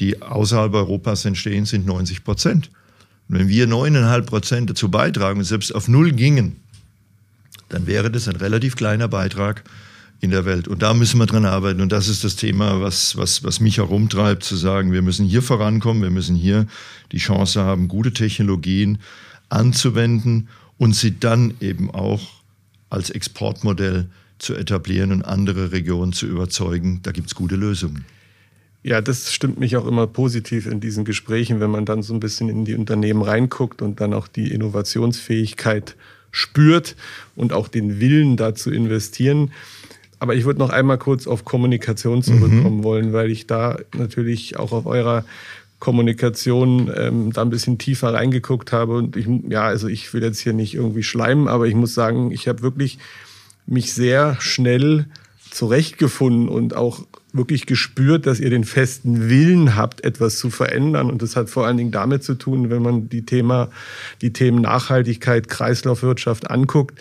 [0.00, 2.70] die außerhalb Europas entstehen, sind 90 Prozent.
[3.28, 6.56] Und wenn wir 9,5 Prozent dazu beitragen und selbst auf Null gingen,
[7.68, 9.62] dann wäre das ein relativ kleiner Beitrag
[10.20, 10.68] in der Welt.
[10.68, 11.80] Und da müssen wir dran arbeiten.
[11.80, 15.42] Und das ist das Thema, was, was, was mich herumtreibt, zu sagen, wir müssen hier
[15.42, 16.66] vorankommen, wir müssen hier
[17.12, 18.98] die Chance haben, gute Technologien
[19.48, 22.20] anzuwenden und sie dann eben auch
[22.90, 24.08] als Exportmodell
[24.38, 28.04] zu etablieren und andere Regionen zu überzeugen, da gibt es gute Lösungen.
[28.82, 32.20] Ja, das stimmt mich auch immer positiv in diesen Gesprächen, wenn man dann so ein
[32.20, 35.96] bisschen in die Unternehmen reinguckt und dann auch die Innovationsfähigkeit
[36.30, 36.96] spürt
[37.36, 39.52] und auch den Willen da zu investieren.
[40.18, 42.84] Aber ich würde noch einmal kurz auf Kommunikation zurückkommen mhm.
[42.84, 45.24] wollen, weil ich da natürlich auch auf eurer
[45.78, 48.96] Kommunikation ähm, da ein bisschen tiefer reingeguckt habe.
[48.96, 52.30] Und ich, ja, also ich will jetzt hier nicht irgendwie schleimen, aber ich muss sagen,
[52.30, 52.98] ich habe wirklich
[53.66, 55.06] mich sehr schnell
[55.50, 61.10] zurechtgefunden und auch wirklich gespürt, dass ihr den festen Willen habt, etwas zu verändern.
[61.10, 63.70] Und das hat vor allen Dingen damit zu tun, wenn man die, Thema,
[64.20, 66.98] die Themen Nachhaltigkeit, Kreislaufwirtschaft anguckt,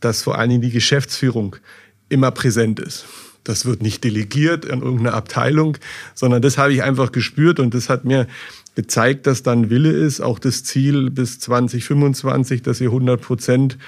[0.00, 1.56] dass vor allen Dingen die Geschäftsführung
[2.08, 3.06] immer präsent ist.
[3.42, 5.76] Das wird nicht delegiert an irgendeine Abteilung,
[6.14, 8.26] sondern das habe ich einfach gespürt und das hat mir
[8.74, 13.78] gezeigt, dass dann Wille ist, auch das Ziel bis 2025, dass ihr 100 Prozent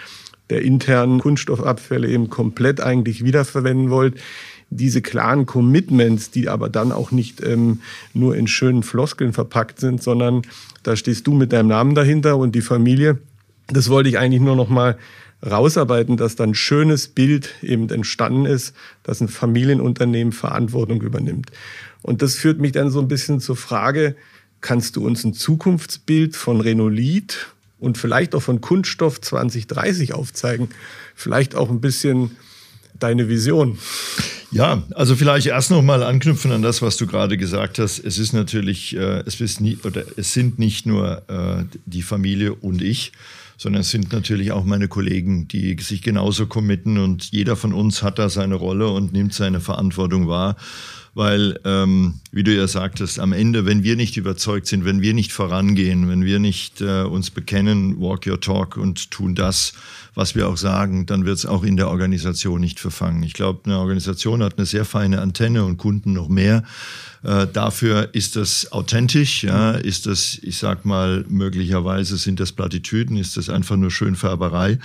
[0.51, 4.17] der internen Kunststoffabfälle eben komplett eigentlich wiederverwenden wollt
[4.71, 7.81] diese klaren Commitments, die aber dann auch nicht ähm,
[8.15, 10.43] nur in schönen Floskeln verpackt sind, sondern
[10.83, 13.19] da stehst du mit deinem Namen dahinter und die Familie.
[13.69, 14.99] Das wollte ich eigentlich nur noch mal
[15.45, 21.51] rausarbeiten, dass dann ein schönes Bild eben entstanden ist, dass ein Familienunternehmen Verantwortung übernimmt.
[22.03, 24.17] Und das führt mich dann so ein bisschen zur Frage,
[24.61, 27.49] kannst du uns ein Zukunftsbild von Renolit
[27.79, 30.69] und vielleicht auch von Kunststoff 2030 aufzeigen?
[31.15, 32.33] Vielleicht auch ein bisschen
[32.99, 33.79] deine Vision.
[34.53, 37.99] Ja, also vielleicht erst noch mal anknüpfen an das, was du gerade gesagt hast.
[37.99, 42.55] Es ist natürlich, äh, es, ist nie, oder es sind nicht nur äh, die Familie
[42.55, 43.13] und ich,
[43.59, 48.03] sondern es sind natürlich auch meine Kollegen, die sich genauso committen und jeder von uns
[48.03, 50.57] hat da seine Rolle und nimmt seine Verantwortung wahr.
[51.17, 55.15] weil, ähm, wie du ja sagtest, am Ende, wenn wir nicht überzeugt sind, wenn wir
[55.15, 59.73] nicht vorangehen, wenn wir nicht äh, uns bekennen, walk your talk und tun das,
[60.17, 63.23] was wir auch sagen, dann wird es auch in der Organisation nicht verfangen.
[63.23, 66.65] Ich glaube, eine Organisation hat eine sehr feine Antenne und Kunden noch mehr.
[67.23, 73.19] Äh, dafür ist das authentisch, ja, ist das, ich sag mal, möglicherweise sind das Plattitüden,
[73.19, 74.79] ist das einfach nur Schönfärberei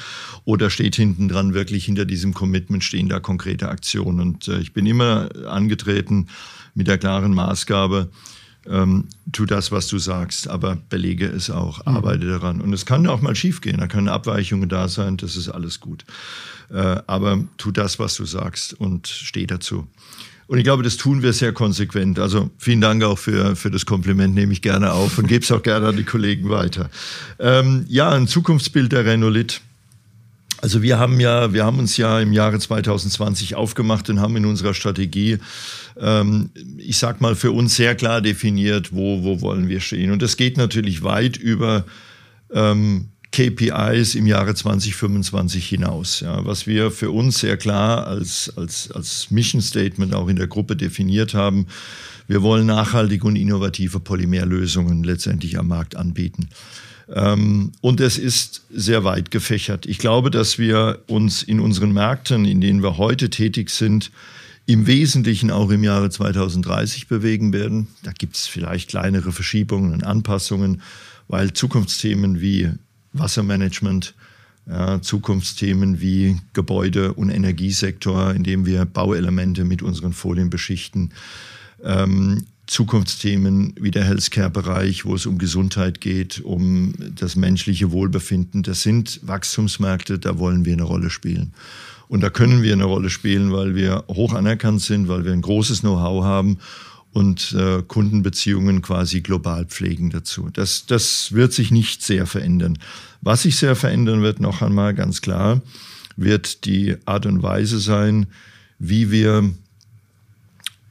[0.44, 4.20] oder steht hinten dran wirklich hinter diesem Commitment stehen da konkrete Aktionen.
[4.20, 6.28] Und äh, ich bin immer angetreten
[6.76, 8.10] mit der klaren Maßgabe,
[8.70, 11.96] ähm, tu das, was du sagst, aber belege es auch, mhm.
[11.96, 12.62] arbeite daran.
[12.62, 16.06] Und es kann auch mal schiefgehen, da können Abweichungen da sein, das ist alles gut.
[16.70, 19.88] Äh, aber tu das, was du sagst und steh dazu.
[20.48, 22.20] Und ich glaube, das tun wir sehr konsequent.
[22.20, 25.52] Also vielen Dank auch für, für das Kompliment, nehme ich gerne auf und gebe es
[25.52, 26.90] auch gerne an die Kollegen weiter.
[27.40, 29.62] Ähm, ja, ein Zukunftsbild der Renolit.
[30.62, 34.46] Also wir haben ja, wir haben uns ja im Jahre 2020 aufgemacht und haben in
[34.46, 35.40] unserer Strategie,
[36.00, 40.12] ähm, ich sag mal, für uns sehr klar definiert, wo, wo wollen wir stehen.
[40.12, 41.86] Und das geht natürlich weit über
[42.54, 46.20] ähm, KPIs im Jahre 2025 hinaus.
[46.20, 50.48] Ja, was wir für uns sehr klar als, als, als Mission Statement auch in der
[50.48, 51.66] Gruppe definiert haben,
[52.28, 56.50] wir wollen nachhaltige und innovative Polymerlösungen letztendlich am Markt anbieten.
[57.14, 59.86] Ähm, und es ist sehr weit gefächert.
[59.86, 64.12] Ich glaube, dass wir uns in unseren Märkten, in denen wir heute tätig sind,
[64.66, 67.88] im Wesentlichen auch im Jahre 2030 bewegen werden.
[68.04, 70.82] Da gibt es vielleicht kleinere Verschiebungen und Anpassungen,
[71.28, 72.70] weil Zukunftsthemen wie
[73.14, 74.14] Wassermanagement,
[74.70, 81.12] ja, Zukunftsthemen wie Gebäude- und Energiesektor, in dem wir Bauelemente mit unseren Folien beschichten.
[81.84, 88.64] Ähm, Zukunftsthemen wie der Healthcare-Bereich, wo es um Gesundheit geht, um das menschliche Wohlbefinden.
[88.64, 91.52] Das sind Wachstumsmärkte, da wollen wir eine Rolle spielen.
[92.08, 95.42] Und da können wir eine Rolle spielen, weil wir hoch anerkannt sind, weil wir ein
[95.42, 96.60] großes Know-how haben
[97.12, 100.48] und äh, Kundenbeziehungen quasi global pflegen dazu.
[100.54, 102.78] Das, das wird sich nicht sehr verändern.
[103.20, 105.62] Was sich sehr verändern wird, noch einmal ganz klar,
[106.16, 108.28] wird die Art und Weise sein,
[108.80, 109.52] wie wir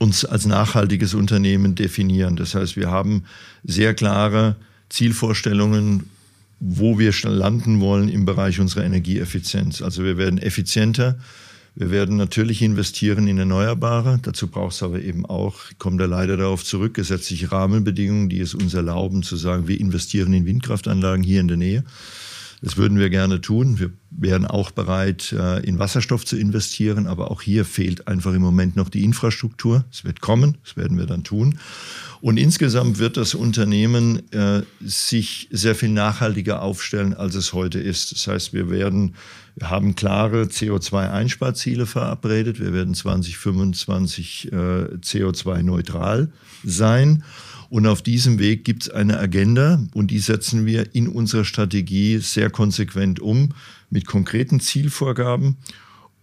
[0.00, 2.34] uns als nachhaltiges Unternehmen definieren.
[2.34, 3.24] Das heißt, wir haben
[3.62, 4.56] sehr klare
[4.88, 6.08] Zielvorstellungen,
[6.58, 9.82] wo wir landen wollen im Bereich unserer Energieeffizienz.
[9.82, 11.18] Also wir werden effizienter,
[11.74, 14.18] wir werden natürlich investieren in Erneuerbare.
[14.22, 18.40] Dazu braucht es aber eben auch, ich komme da leider darauf zurück, gesetzliche Rahmenbedingungen, die
[18.40, 21.84] es uns erlauben zu sagen, wir investieren in Windkraftanlagen hier in der Nähe.
[22.62, 23.79] Das würden wir gerne tun.
[23.79, 28.42] Wir wären auch bereit, äh, in Wasserstoff zu investieren, aber auch hier fehlt einfach im
[28.42, 29.85] Moment noch die Infrastruktur.
[29.90, 31.59] Es wird kommen, das werden wir dann tun.
[32.20, 38.12] Und insgesamt wird das Unternehmen äh, sich sehr viel nachhaltiger aufstellen, als es heute ist.
[38.12, 39.14] Das heißt, wir werden,
[39.57, 42.61] wir haben klare CO2-Einsparziele verabredet.
[42.61, 44.57] Wir werden 2025 äh,
[44.96, 46.31] CO2-neutral
[46.62, 47.25] sein.
[47.70, 52.18] Und auf diesem Weg gibt es eine Agenda und die setzen wir in unserer Strategie
[52.18, 53.50] sehr konsequent um
[53.90, 55.56] mit konkreten Zielvorgaben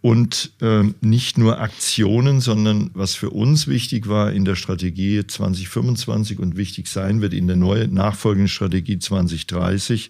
[0.01, 6.37] und äh, nicht nur Aktionen, sondern was für uns wichtig war in der Strategie 2025
[6.37, 10.09] und wichtig sein wird in der neuen nachfolgenden Strategie 2030,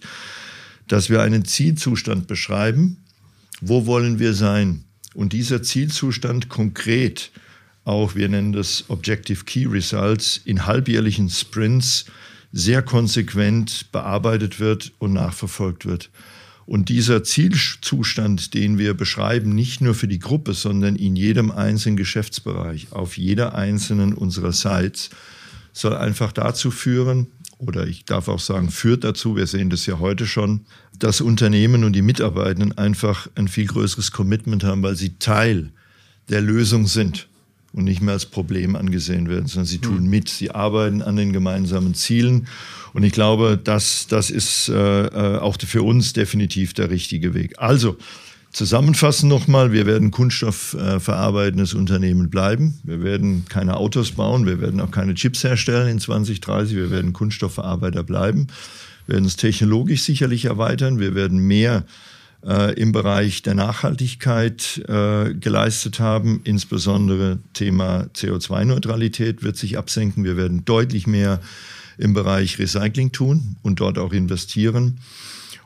[0.88, 2.98] dass wir einen Zielzustand beschreiben,
[3.60, 4.84] wo wollen wir sein?
[5.14, 7.30] Und dieser Zielzustand konkret
[7.88, 12.04] auch, wir nennen das Objective Key Results, in halbjährlichen Sprints
[12.52, 16.10] sehr konsequent bearbeitet wird und nachverfolgt wird.
[16.66, 21.96] Und dieser Zielzustand, den wir beschreiben, nicht nur für die Gruppe, sondern in jedem einzelnen
[21.96, 25.08] Geschäftsbereich, auf jeder einzelnen unserer Sites,
[25.72, 29.98] soll einfach dazu führen, oder ich darf auch sagen, führt dazu, wir sehen das ja
[29.98, 30.66] heute schon,
[30.98, 35.72] dass Unternehmen und die Mitarbeitenden einfach ein viel größeres Commitment haben, weil sie Teil
[36.28, 37.28] der Lösung sind
[37.72, 40.10] und nicht mehr als Problem angesehen werden, sondern sie tun hm.
[40.10, 42.46] mit, sie arbeiten an den gemeinsamen Zielen.
[42.94, 47.54] Und ich glaube, das, das ist äh, äh auch für uns definitiv der richtige Weg.
[47.58, 47.96] Also,
[48.50, 52.78] zusammenfassen nochmal, wir werden kunststoffverarbeitendes äh, Unternehmen bleiben.
[52.82, 57.12] Wir werden keine Autos bauen, wir werden auch keine Chips herstellen in 2030, wir werden
[57.12, 58.48] Kunststoffverarbeiter bleiben.
[59.06, 61.84] Wir werden es technologisch sicherlich erweitern, wir werden mehr
[62.46, 66.40] äh, im Bereich der Nachhaltigkeit äh, geleistet haben.
[66.44, 70.24] Insbesondere Thema CO2-Neutralität wird sich absenken.
[70.24, 71.40] Wir werden deutlich mehr
[71.98, 74.98] im Bereich Recycling tun und dort auch investieren.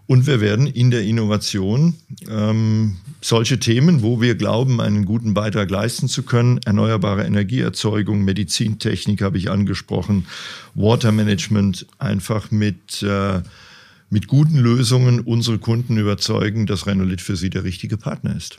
[0.07, 1.95] Und wir werden in der Innovation
[2.29, 9.23] ähm, solche Themen, wo wir glauben, einen guten Beitrag leisten zu können, erneuerbare Energieerzeugung, Medizintechnik
[9.23, 10.27] habe ich angesprochen,
[10.75, 13.43] Watermanagement, einfach mit äh,
[14.13, 18.59] mit guten Lösungen unsere Kunden überzeugen, dass Renolit für sie der richtige Partner ist.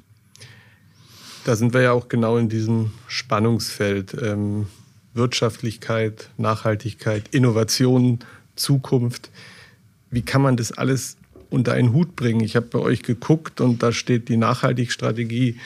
[1.45, 4.15] Da sind wir ja auch genau in diesem Spannungsfeld.
[4.19, 4.65] Ähm,
[5.13, 8.17] Wirtschaftlichkeit, Nachhaltigkeit, Innovation,
[8.55, 9.29] Zukunft.
[10.09, 11.17] Wie kann man das alles
[11.51, 12.41] unter einen Hut bringen?
[12.41, 15.59] Ich habe bei euch geguckt und da steht die Nachhaltigstrategie,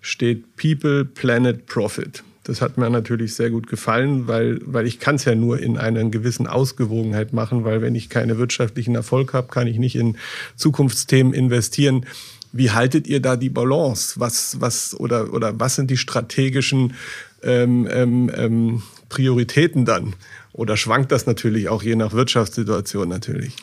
[0.00, 2.24] steht People, Planet, Profit.
[2.44, 5.78] Das hat mir natürlich sehr gut gefallen, weil, weil ich kann es ja nur in
[5.78, 10.18] einer gewissen Ausgewogenheit machen, weil wenn ich keinen wirtschaftlichen Erfolg habe, kann ich nicht in
[10.54, 12.04] Zukunftsthemen investieren.
[12.52, 14.20] Wie haltet ihr da die Balance?
[14.20, 16.94] Was, was, oder, oder was sind die strategischen
[17.42, 20.14] ähm, ähm, ähm Prioritäten dann?
[20.52, 23.56] Oder schwankt das natürlich auch je nach Wirtschaftssituation natürlich?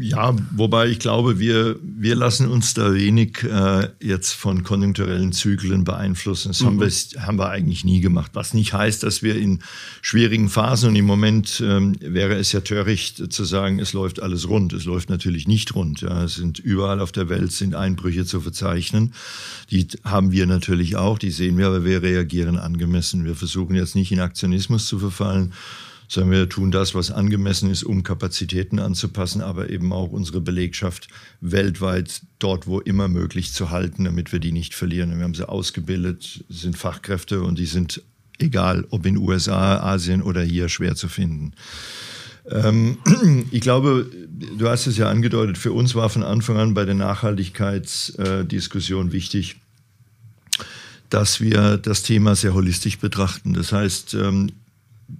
[0.00, 5.84] Ja, wobei ich glaube, wir, wir lassen uns da wenig äh, jetzt von konjunkturellen Zyklen
[5.84, 6.48] beeinflussen.
[6.48, 6.66] Das mhm.
[6.66, 8.30] haben, wir, haben wir eigentlich nie gemacht.
[8.34, 9.60] Was nicht heißt, dass wir in
[10.00, 14.48] schwierigen Phasen und im Moment ähm, wäre es ja töricht zu sagen, es läuft alles
[14.48, 14.72] rund.
[14.72, 16.00] Es läuft natürlich nicht rund.
[16.02, 16.24] Ja.
[16.24, 19.14] Es sind überall auf der Welt sind Einbrüche zu verzeichnen.
[19.70, 23.24] Die haben wir natürlich auch, die sehen wir, aber wir reagieren angemessen.
[23.24, 25.52] Wir versuchen jetzt nicht in Aktionismus zu verfallen
[26.12, 31.08] sondern wir tun das, was angemessen ist, um Kapazitäten anzupassen, aber eben auch unsere Belegschaft
[31.40, 35.16] weltweit dort, wo immer möglich zu halten, damit wir die nicht verlieren.
[35.16, 38.02] Wir haben sie ausgebildet, sind Fachkräfte und die sind
[38.38, 41.52] egal, ob in USA, Asien oder hier schwer zu finden.
[42.44, 42.98] Ähm,
[43.50, 44.04] ich glaube,
[44.58, 49.56] du hast es ja angedeutet, für uns war von Anfang an bei der Nachhaltigkeitsdiskussion wichtig,
[51.08, 53.54] dass wir das Thema sehr holistisch betrachten.
[53.54, 54.50] Das heißt, ähm,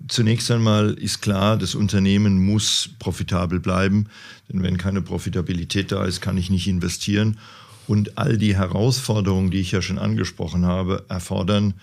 [0.09, 4.09] Zunächst einmal ist klar, das Unternehmen muss profitabel bleiben,
[4.49, 7.38] denn wenn keine Profitabilität da ist, kann ich nicht investieren.
[7.87, 11.75] Und all die Herausforderungen, die ich ja schon angesprochen habe, erfordern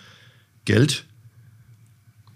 [0.64, 1.04] Geld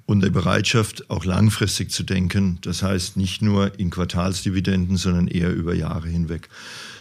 [0.07, 2.59] und die Bereitschaft, auch langfristig zu denken.
[2.61, 6.49] Das heißt nicht nur in Quartalsdividenden, sondern eher über Jahre hinweg.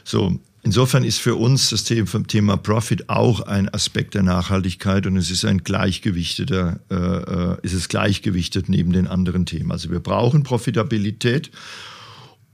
[0.04, 5.30] So, Insofern ist für uns das Thema Profit auch ein Aspekt der Nachhaltigkeit und es
[5.30, 9.74] ist ein gleichgewichteter, äh, äh, ist es gleichgewichtet neben den anderen Themen.
[9.74, 11.52] Also wir brauchen Profitabilität,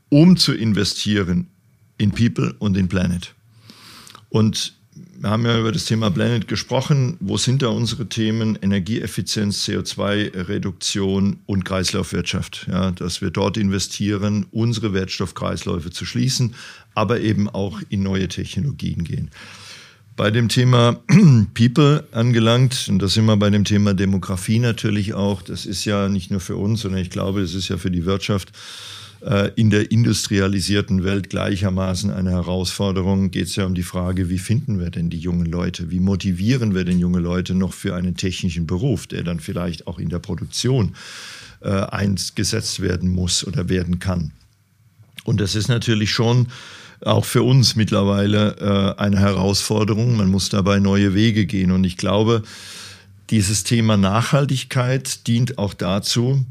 [0.10, 1.50] um zu investieren
[2.00, 3.36] in People und in Planet.
[4.30, 4.79] Und
[5.22, 7.18] wir haben ja über das Thema Blended gesprochen.
[7.20, 8.58] Wo sind da unsere Themen?
[8.62, 12.68] Energieeffizienz, CO2-Reduktion und Kreislaufwirtschaft.
[12.72, 16.56] Ja, dass wir dort investieren, unsere Wertstoffkreisläufe zu schließen,
[16.96, 19.30] aber eben auch in neue Technologien gehen.
[20.16, 21.02] Bei dem Thema
[21.54, 26.08] People angelangt, und da sind wir bei dem Thema Demografie natürlich auch, das ist ja
[26.08, 28.54] nicht nur für uns, sondern ich glaube, es ist ja für die Wirtschaft
[29.56, 33.32] in der industrialisierten Welt gleichermaßen eine Herausforderung.
[33.32, 35.92] Geht es ja um die Frage, wie finden wir denn die jungen Leute?
[35.92, 40.00] Wie motivieren wir denn junge Leute noch für einen technischen Beruf, der dann vielleicht auch
[40.00, 40.96] in der Produktion
[41.60, 44.32] äh, eingesetzt werden muss oder werden kann?
[45.26, 46.48] Und das ist natürlich schon
[47.02, 50.18] auch für uns mittlerweile äh, eine Herausforderung.
[50.18, 51.72] Man muss dabei neue Wege gehen.
[51.72, 52.44] Und ich glaube,
[53.30, 56.46] dieses Thema Nachhaltigkeit dient auch dazu,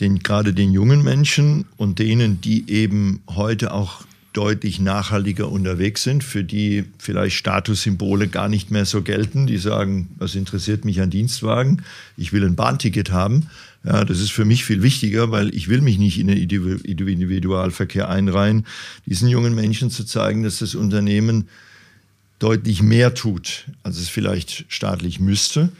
[0.00, 6.22] den, gerade den jungen Menschen und denen, die eben heute auch deutlich nachhaltiger unterwegs sind,
[6.22, 9.46] für die vielleicht Statussymbole gar nicht mehr so gelten.
[9.46, 11.82] Die sagen, was interessiert mich ein Dienstwagen?
[12.16, 13.48] Ich will ein Bahnticket haben.
[13.84, 18.08] Ja, das ist für mich viel wichtiger, weil ich will mich nicht in den Individualverkehr
[18.08, 18.66] einreihen.
[19.06, 21.48] Diesen jungen Menschen zu zeigen, dass das Unternehmen
[22.38, 25.70] deutlich mehr tut, als es vielleicht staatlich müsste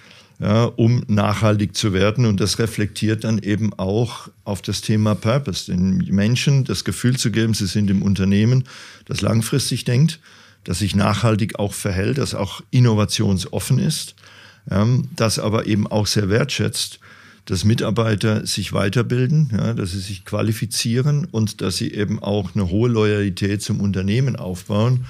[0.41, 2.25] ja, um nachhaltig zu werden.
[2.25, 7.31] Und das reflektiert dann eben auch auf das Thema Purpose, den Menschen das Gefühl zu
[7.31, 8.65] geben, sie sind im Unternehmen,
[9.05, 10.19] das langfristig denkt,
[10.65, 14.15] das sich nachhaltig auch verhält, das auch innovationsoffen ist,
[14.71, 17.01] ja, das aber eben auch sehr wertschätzt,
[17.45, 22.71] dass Mitarbeiter sich weiterbilden, ja, dass sie sich qualifizieren und dass sie eben auch eine
[22.71, 25.07] hohe Loyalität zum Unternehmen aufbauen,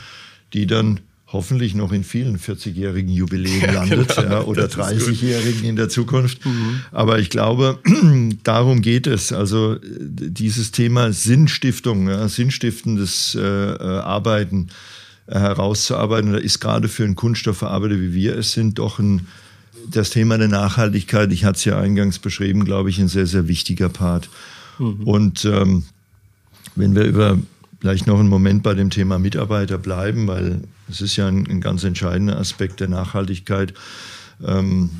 [0.52, 1.00] die dann
[1.32, 6.44] hoffentlich noch in vielen 40-jährigen Jubiläen ja, landet genau, ja, oder 30-jährigen in der Zukunft.
[6.44, 6.80] Mhm.
[6.90, 7.78] Aber ich glaube,
[8.42, 9.32] darum geht es.
[9.32, 14.68] Also dieses Thema Sinnstiftung, ja, sinnstiftendes äh, äh, Arbeiten
[15.26, 19.28] äh, herauszuarbeiten, da ist gerade für einen Kunststoffverarbeiter, wie wir es sind, doch ein,
[19.88, 23.46] das Thema der Nachhaltigkeit, ich hatte es ja eingangs beschrieben, glaube ich, ein sehr, sehr
[23.46, 24.28] wichtiger Part.
[24.78, 25.02] Mhm.
[25.04, 25.84] Und ähm,
[26.74, 27.38] wenn wir über
[27.80, 31.60] vielleicht noch einen Moment bei dem Thema Mitarbeiter bleiben, weil es ist ja ein, ein
[31.60, 33.74] ganz entscheidender Aspekt der Nachhaltigkeit.
[34.46, 34.90] Ähm,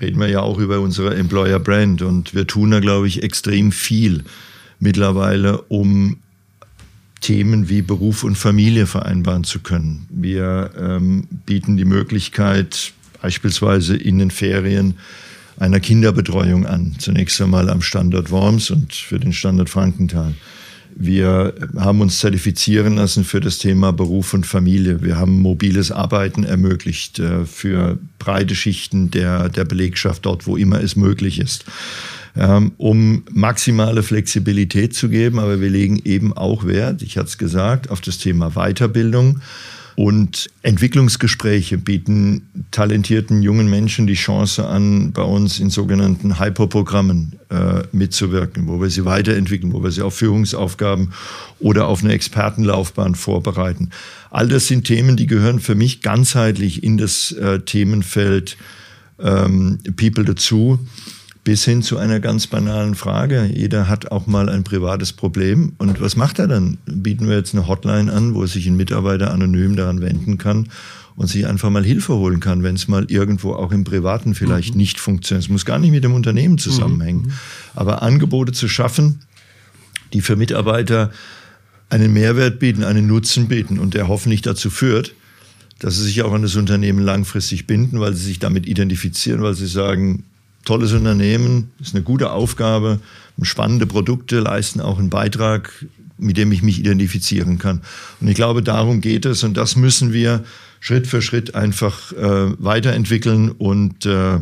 [0.00, 3.72] reden wir ja auch über unsere Employer Brand und wir tun da, glaube ich, extrem
[3.72, 4.24] viel
[4.78, 6.16] mittlerweile, um
[7.20, 10.06] Themen wie Beruf und Familie vereinbaren zu können.
[10.10, 14.98] Wir ähm, bieten die Möglichkeit, beispielsweise in den Ferien
[15.58, 16.96] einer Kinderbetreuung an.
[16.98, 20.34] Zunächst einmal am Standort Worms und für den Standort Frankenthal.
[20.96, 25.02] Wir haben uns zertifizieren lassen für das Thema Beruf und Familie.
[25.02, 30.80] Wir haben mobiles Arbeiten ermöglicht äh, für breite Schichten der, der Belegschaft dort, wo immer
[30.80, 31.64] es möglich ist.
[32.36, 37.38] Ähm, um maximale Flexibilität zu geben, aber wir legen eben auch Wert, ich hatte es
[37.38, 39.40] gesagt, auf das Thema Weiterbildung.
[39.96, 47.82] Und Entwicklungsgespräche bieten talentierten jungen Menschen die Chance an, bei uns in sogenannten Hyperprogrammen äh,
[47.92, 51.12] mitzuwirken, wo wir sie weiterentwickeln, wo wir sie auf Führungsaufgaben
[51.60, 53.90] oder auf eine Expertenlaufbahn vorbereiten.
[54.30, 58.56] All das sind Themen, die gehören für mich ganzheitlich in das äh, Themenfeld
[59.20, 60.80] ähm, People dazu
[61.44, 63.44] bis hin zu einer ganz banalen Frage.
[63.54, 65.74] Jeder hat auch mal ein privates Problem.
[65.76, 66.78] Und was macht er dann?
[66.86, 70.70] Bieten wir jetzt eine Hotline an, wo sich ein Mitarbeiter anonym daran wenden kann
[71.16, 74.72] und sich einfach mal Hilfe holen kann, wenn es mal irgendwo auch im Privaten vielleicht
[74.72, 74.78] mhm.
[74.78, 75.44] nicht funktioniert.
[75.44, 77.22] Es muss gar nicht mit dem Unternehmen zusammenhängen.
[77.22, 77.32] Mhm.
[77.74, 79.20] Aber Angebote zu schaffen,
[80.14, 81.12] die für Mitarbeiter
[81.90, 85.14] einen Mehrwert bieten, einen Nutzen bieten und der hoffentlich dazu führt,
[85.78, 89.54] dass sie sich auch an das Unternehmen langfristig binden, weil sie sich damit identifizieren, weil
[89.54, 90.24] sie sagen,
[90.64, 93.00] tolles Unternehmen, ist eine gute Aufgabe,
[93.42, 95.84] spannende Produkte leisten auch einen Beitrag,
[96.18, 97.82] mit dem ich mich identifizieren kann.
[98.20, 100.44] Und ich glaube, darum geht es und das müssen wir
[100.80, 104.38] Schritt für Schritt einfach äh, weiterentwickeln und äh,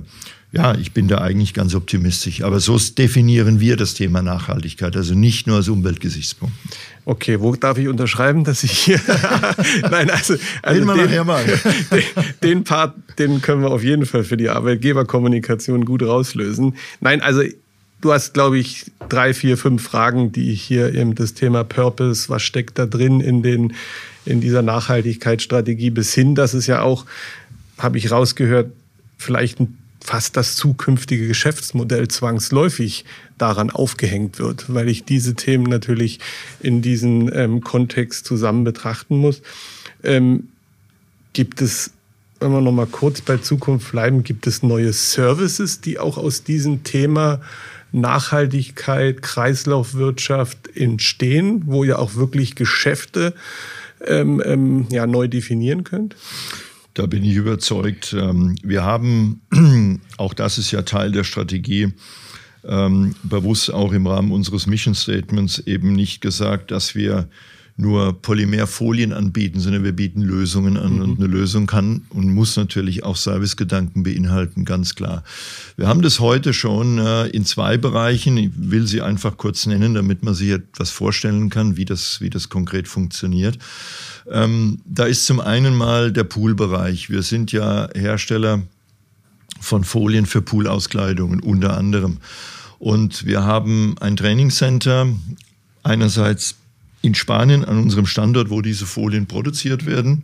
[0.52, 2.42] ja, ich bin da eigentlich ganz optimistisch.
[2.42, 6.54] Aber so definieren wir das Thema Nachhaltigkeit, also nicht nur als Umweltgesichtspunkt.
[7.06, 9.00] Okay, wo darf ich unterschreiben, dass ich hier.
[9.90, 11.42] Nein, also, also den, nachher mal.
[11.90, 12.02] den,
[12.42, 16.76] den Part, den können wir auf jeden Fall für die Arbeitgeberkommunikation gut rauslösen.
[17.00, 17.42] Nein, also
[18.02, 22.42] du hast, glaube ich, drei, vier, fünf Fragen, die hier eben das Thema Purpose, was
[22.42, 23.72] steckt da drin in den
[24.24, 27.06] in dieser Nachhaltigkeitsstrategie bis hin, dass es ja auch,
[27.78, 28.70] habe ich rausgehört,
[29.18, 33.04] vielleicht ein fast das zukünftige Geschäftsmodell zwangsläufig
[33.38, 36.18] daran aufgehängt wird, weil ich diese Themen natürlich
[36.60, 39.42] in diesem ähm, Kontext zusammen betrachten muss.
[40.02, 40.48] Ähm,
[41.32, 41.92] gibt es,
[42.40, 46.42] wenn wir noch mal kurz bei Zukunft bleiben, gibt es neue Services, die auch aus
[46.42, 47.40] diesem Thema
[47.92, 53.34] Nachhaltigkeit, Kreislaufwirtschaft entstehen, wo ihr auch wirklich Geschäfte
[54.06, 56.16] ähm, ähm, ja, neu definieren könnt?
[56.94, 58.14] Da bin ich überzeugt.
[58.18, 59.42] Ähm, wir haben,
[60.18, 61.92] auch das ist ja Teil der Strategie,
[62.64, 67.28] ähm, bewusst auch im Rahmen unseres Mission Statements eben nicht gesagt, dass wir
[67.76, 70.96] nur Polymerfolien anbieten, sondern wir bieten Lösungen an.
[70.96, 71.02] Mhm.
[71.02, 75.24] Und eine Lösung kann und muss natürlich auch Servicegedanken beinhalten, ganz klar.
[75.76, 78.36] Wir haben das heute schon äh, in zwei Bereichen.
[78.36, 82.30] Ich will sie einfach kurz nennen, damit man sich etwas vorstellen kann, wie das, wie
[82.30, 83.58] das konkret funktioniert.
[84.30, 87.10] Ähm, da ist zum einen mal der Poolbereich.
[87.10, 88.62] Wir sind ja Hersteller
[89.60, 92.18] von Folien für Poolauskleidungen unter anderem.
[92.78, 95.06] Und wir haben ein Trainingscenter,
[95.84, 96.56] einerseits
[97.02, 100.22] in Spanien an unserem Standort, wo diese Folien produziert werden,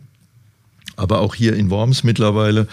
[0.95, 2.67] aber auch hier in Worms mittlerweile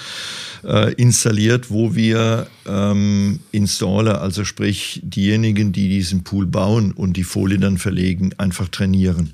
[0.65, 7.25] äh, installiert, wo wir ähm, Installer, also sprich diejenigen, die diesen Pool bauen und die
[7.25, 9.33] Folie dann verlegen, einfach trainieren.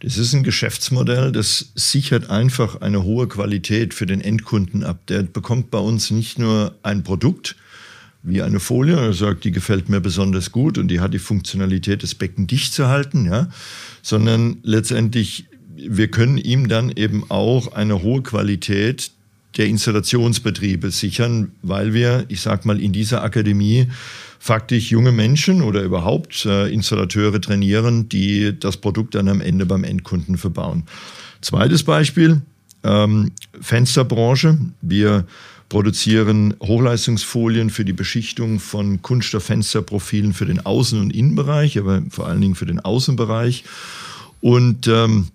[0.00, 4.98] Das ist ein Geschäftsmodell, das sichert einfach eine hohe Qualität für den Endkunden ab.
[5.06, 7.54] Der bekommt bei uns nicht nur ein Produkt
[8.22, 12.02] wie eine Folie, er sagt, die gefällt mir besonders gut und die hat die Funktionalität,
[12.02, 13.48] das Becken dicht zu halten, ja,
[14.02, 15.46] sondern letztendlich
[15.76, 19.10] wir können ihm dann eben auch eine hohe Qualität
[19.56, 23.88] der Installationsbetriebe sichern, weil wir, ich sag mal, in dieser Akademie
[24.38, 29.84] faktisch junge Menschen oder überhaupt äh, Installateure trainieren, die das Produkt dann am Ende beim
[29.84, 30.84] Endkunden verbauen.
[31.42, 32.40] Zweites Beispiel,
[32.82, 34.58] ähm, Fensterbranche.
[34.80, 35.26] Wir
[35.72, 42.42] produzieren Hochleistungsfolien für die Beschichtung von Kunststofffensterprofilen für den Außen- und Innenbereich, aber vor allen
[42.42, 43.64] Dingen für den Außenbereich.
[44.42, 45.28] Und ähm,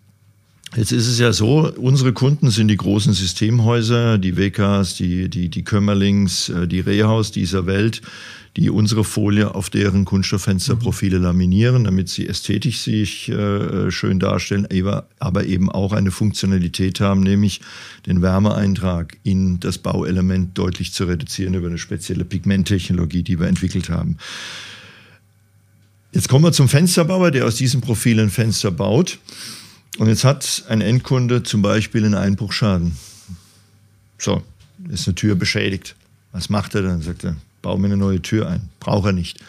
[0.76, 5.50] Jetzt ist es ja so, unsere Kunden sind die großen Systemhäuser, die WKs, die, die,
[5.50, 8.02] die Kömmerlings, äh, die Rehaus dieser Welt,
[8.58, 14.68] die unsere Folie auf deren Kunststofffensterprofile laminieren, damit sie ästhetisch sich äh, schön darstellen,
[15.20, 17.62] aber eben auch eine Funktionalität haben, nämlich
[18.08, 23.90] den Wärmeeintrag in das Bauelement deutlich zu reduzieren über eine spezielle Pigmenttechnologie, die wir entwickelt
[23.90, 24.18] haben.
[26.12, 29.20] Jetzt kommen wir zum Fensterbauer, der aus diesen Profilen Fenster baut.
[29.98, 32.98] Und jetzt hat ein Endkunde zum Beispiel einen Einbruchschaden.
[34.18, 34.44] So,
[34.90, 35.96] ist eine Tür beschädigt.
[36.32, 37.02] Was macht er dann?
[37.02, 38.70] Sagt er, bau mir eine neue Tür ein.
[38.80, 39.40] Braucht er nicht.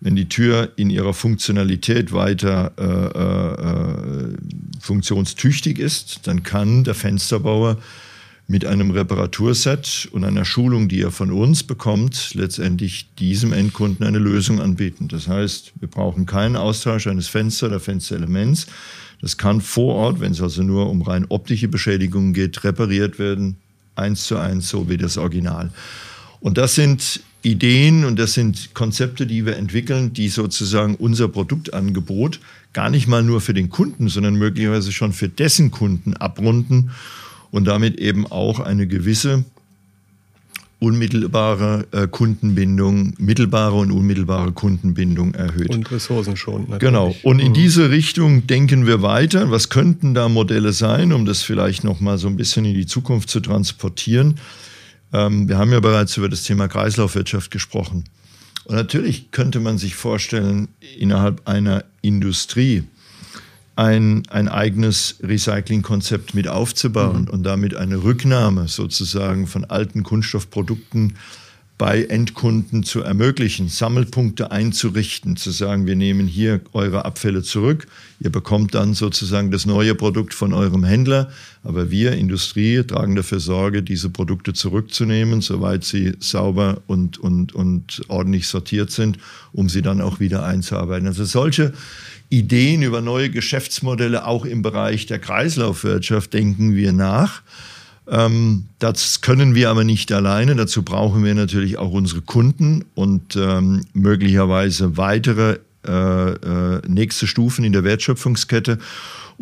[0.00, 4.36] Wenn die Tür in ihrer Funktionalität weiter äh, äh,
[4.80, 7.78] funktionstüchtig ist, dann kann der Fensterbauer
[8.48, 14.18] mit einem Reparaturset und einer Schulung, die er von uns bekommt, letztendlich diesem Endkunden eine
[14.18, 15.06] Lösung anbieten.
[15.08, 18.66] Das heißt, wir brauchen keinen Austausch eines Fenster oder Fensterelements.
[19.22, 23.56] Das kann vor Ort, wenn es also nur um rein optische Beschädigungen geht, repariert werden,
[23.94, 25.70] eins zu eins, so wie das Original.
[26.40, 32.40] Und das sind Ideen und das sind Konzepte, die wir entwickeln, die sozusagen unser Produktangebot
[32.72, 36.90] gar nicht mal nur für den Kunden, sondern möglicherweise schon für dessen Kunden abrunden
[37.52, 39.44] und damit eben auch eine gewisse
[40.82, 45.70] unmittelbare äh, Kundenbindung, mittelbare und unmittelbare Kundenbindung erhöht.
[45.70, 46.62] Und Ressourcen schon.
[46.62, 46.80] Natürlich.
[46.80, 47.14] Genau.
[47.22, 47.54] Und in mhm.
[47.54, 49.52] diese Richtung denken wir weiter.
[49.52, 52.86] Was könnten da Modelle sein, um das vielleicht noch mal so ein bisschen in die
[52.86, 54.40] Zukunft zu transportieren?
[55.12, 58.02] Ähm, wir haben ja bereits über das Thema Kreislaufwirtschaft gesprochen.
[58.64, 60.66] Und natürlich könnte man sich vorstellen,
[60.98, 62.82] innerhalb einer Industrie
[63.76, 67.30] ein, ein eigenes Recyclingkonzept mit aufzubauen mhm.
[67.30, 71.14] und damit eine Rücknahme sozusagen von alten Kunststoffprodukten
[71.78, 77.88] bei Endkunden zu ermöglichen, Sammelpunkte einzurichten, zu sagen, wir nehmen hier eure Abfälle zurück,
[78.20, 81.30] ihr bekommt dann sozusagen das neue Produkt von eurem Händler,
[81.64, 88.02] aber wir, Industrie, tragen dafür Sorge, diese Produkte zurückzunehmen, soweit sie sauber und, und, und
[88.08, 89.18] ordentlich sortiert sind,
[89.52, 91.08] um sie dann auch wieder einzuarbeiten.
[91.08, 91.72] Also solche
[92.28, 97.42] Ideen über neue Geschäftsmodelle auch im Bereich der Kreislaufwirtschaft denken wir nach.
[98.08, 100.56] Ähm, das können wir aber nicht alleine.
[100.56, 107.64] Dazu brauchen wir natürlich auch unsere Kunden und ähm, möglicherweise weitere äh, äh, nächste Stufen
[107.64, 108.78] in der Wertschöpfungskette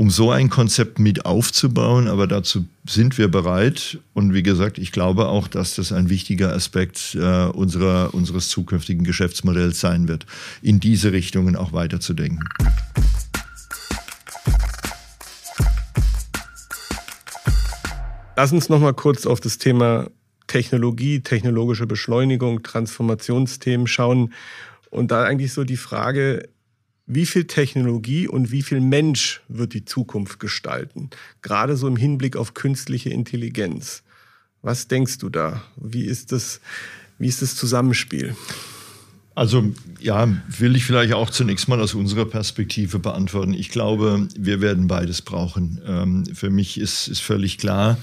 [0.01, 2.09] um so ein Konzept mit aufzubauen.
[2.09, 3.99] Aber dazu sind wir bereit.
[4.15, 9.05] Und wie gesagt, ich glaube auch, dass das ein wichtiger Aspekt äh, unserer, unseres zukünftigen
[9.05, 10.25] Geschäftsmodells sein wird,
[10.63, 12.49] in diese Richtungen auch weiterzudenken.
[18.37, 20.11] Lass uns noch mal kurz auf das Thema
[20.47, 24.33] Technologie, technologische Beschleunigung, Transformationsthemen schauen.
[24.91, 26.49] Und da eigentlich so die Frage,
[27.07, 31.11] wie viel Technologie und wie viel Mensch wird die Zukunft gestalten?
[31.43, 34.03] Gerade so im Hinblick auf künstliche Intelligenz.
[34.63, 35.63] Was denkst du da?
[35.77, 36.61] Wie ist das,
[37.19, 38.37] wie ist das Zusammenspiel?
[39.35, 43.55] Also ja, will ich vielleicht auch zunächst mal aus unserer Perspektive beantworten.
[43.55, 45.81] Ich glaube, wir werden beides brauchen.
[45.87, 47.97] Ähm, für mich ist, ist völlig klar,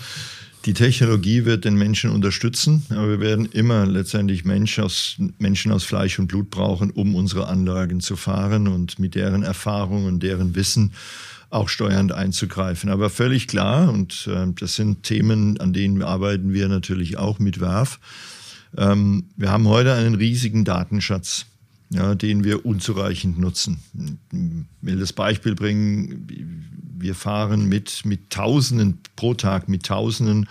[0.65, 5.85] die Technologie wird den Menschen unterstützen, aber wir werden immer letztendlich Mensch aus, Menschen aus
[5.85, 10.55] Fleisch und Blut brauchen, um unsere Anlagen zu fahren und mit deren Erfahrung und deren
[10.55, 10.91] Wissen
[11.49, 12.89] auch steuernd einzugreifen.
[12.89, 17.61] Aber völlig klar, und äh, das sind Themen, an denen arbeiten wir natürlich auch mit
[17.61, 17.99] WERF.
[18.77, 21.45] Ähm, wir haben heute einen riesigen Datenschatz
[21.89, 23.79] ja, den wir unzureichend nutzen.
[24.31, 26.27] Ich will das Beispiel bringen,
[26.99, 30.49] wir fahren mit, mit Tausenden pro Tag, mit Tausenden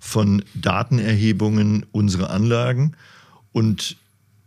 [0.00, 2.92] von Datenerhebungen unsere Anlagen.
[3.52, 3.96] Und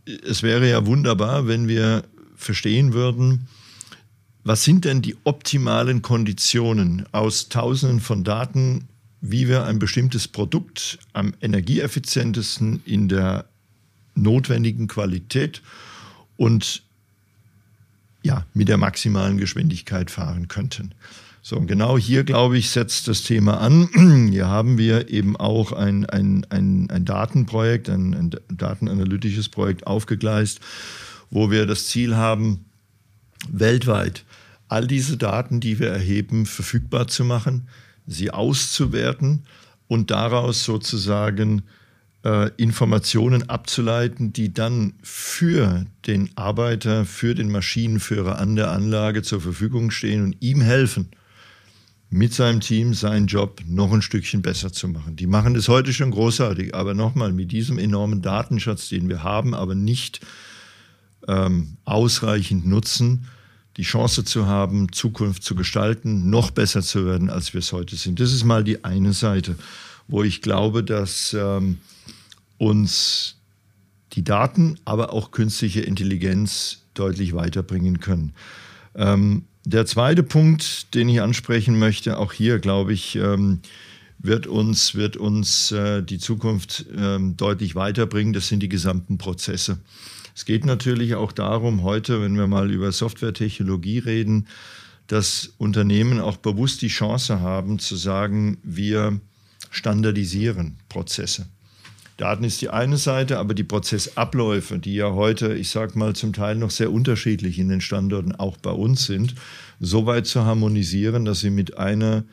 [0.05, 2.03] es wäre ja wunderbar, wenn wir
[2.35, 3.47] verstehen würden,
[4.43, 8.87] was sind denn die optimalen Konditionen aus Tausenden von Daten,
[9.21, 13.45] wie wir ein bestimmtes Produkt am energieeffizientesten in der
[14.15, 15.61] notwendigen Qualität
[16.37, 16.83] und
[18.23, 20.93] ja, mit der maximalen Geschwindigkeit fahren könnten.
[21.43, 24.29] So, und genau hier, glaube ich, setzt das Thema an.
[24.31, 30.59] Hier haben wir eben auch ein, ein, ein, ein Datenprojekt, ein, ein datenanalytisches Projekt aufgegleist,
[31.31, 32.65] wo wir das Ziel haben,
[33.49, 34.23] weltweit
[34.67, 37.67] all diese Daten, die wir erheben, verfügbar zu machen,
[38.07, 39.43] sie auszuwerten
[39.87, 41.63] und daraus sozusagen
[42.23, 49.41] äh, Informationen abzuleiten, die dann für den Arbeiter, für den Maschinenführer an der Anlage zur
[49.41, 51.09] Verfügung stehen und ihm helfen,
[52.09, 55.15] mit seinem Team seinen Job noch ein Stückchen besser zu machen.
[55.15, 59.53] Die machen das heute schon großartig, aber nochmal mit diesem enormen Datenschatz, den wir haben,
[59.53, 60.19] aber nicht
[61.27, 63.27] ähm, ausreichend nutzen,
[63.77, 67.95] die Chance zu haben, Zukunft zu gestalten, noch besser zu werden, als wir es heute
[67.95, 68.19] sind.
[68.19, 69.55] Das ist mal die eine Seite,
[70.07, 71.77] wo ich glaube, dass ähm,
[72.57, 73.35] uns
[74.13, 78.33] die Daten, aber auch künstliche Intelligenz deutlich weiterbringen können.
[78.95, 83.61] Ähm, der zweite Punkt, den ich ansprechen möchte, auch hier glaube ich, ähm,
[84.19, 88.33] wird uns, wird uns äh, die Zukunft ähm, deutlich weiterbringen.
[88.33, 89.79] Das sind die gesamten Prozesse.
[90.35, 94.47] Es geht natürlich auch darum, heute, wenn wir mal über Softwaretechnologie reden,
[95.07, 99.19] dass Unternehmen auch bewusst die Chance haben zu sagen, wir
[99.69, 101.47] standardisieren Prozesse.
[102.17, 106.33] Daten ist die eine Seite, aber die Prozessabläufe, die ja heute, ich sage mal, zum
[106.33, 109.33] Teil noch sehr unterschiedlich in den Standorten auch bei uns sind,
[109.79, 112.23] so weit zu harmonisieren, dass sie mit einer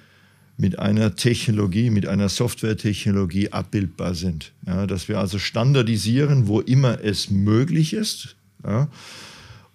[0.59, 4.53] mit einer Technologie, mit einer Softwaretechnologie abbildbar sind.
[4.67, 8.37] Ja, dass wir also standardisieren, wo immer es möglich ist.
[8.65, 8.89] Ja,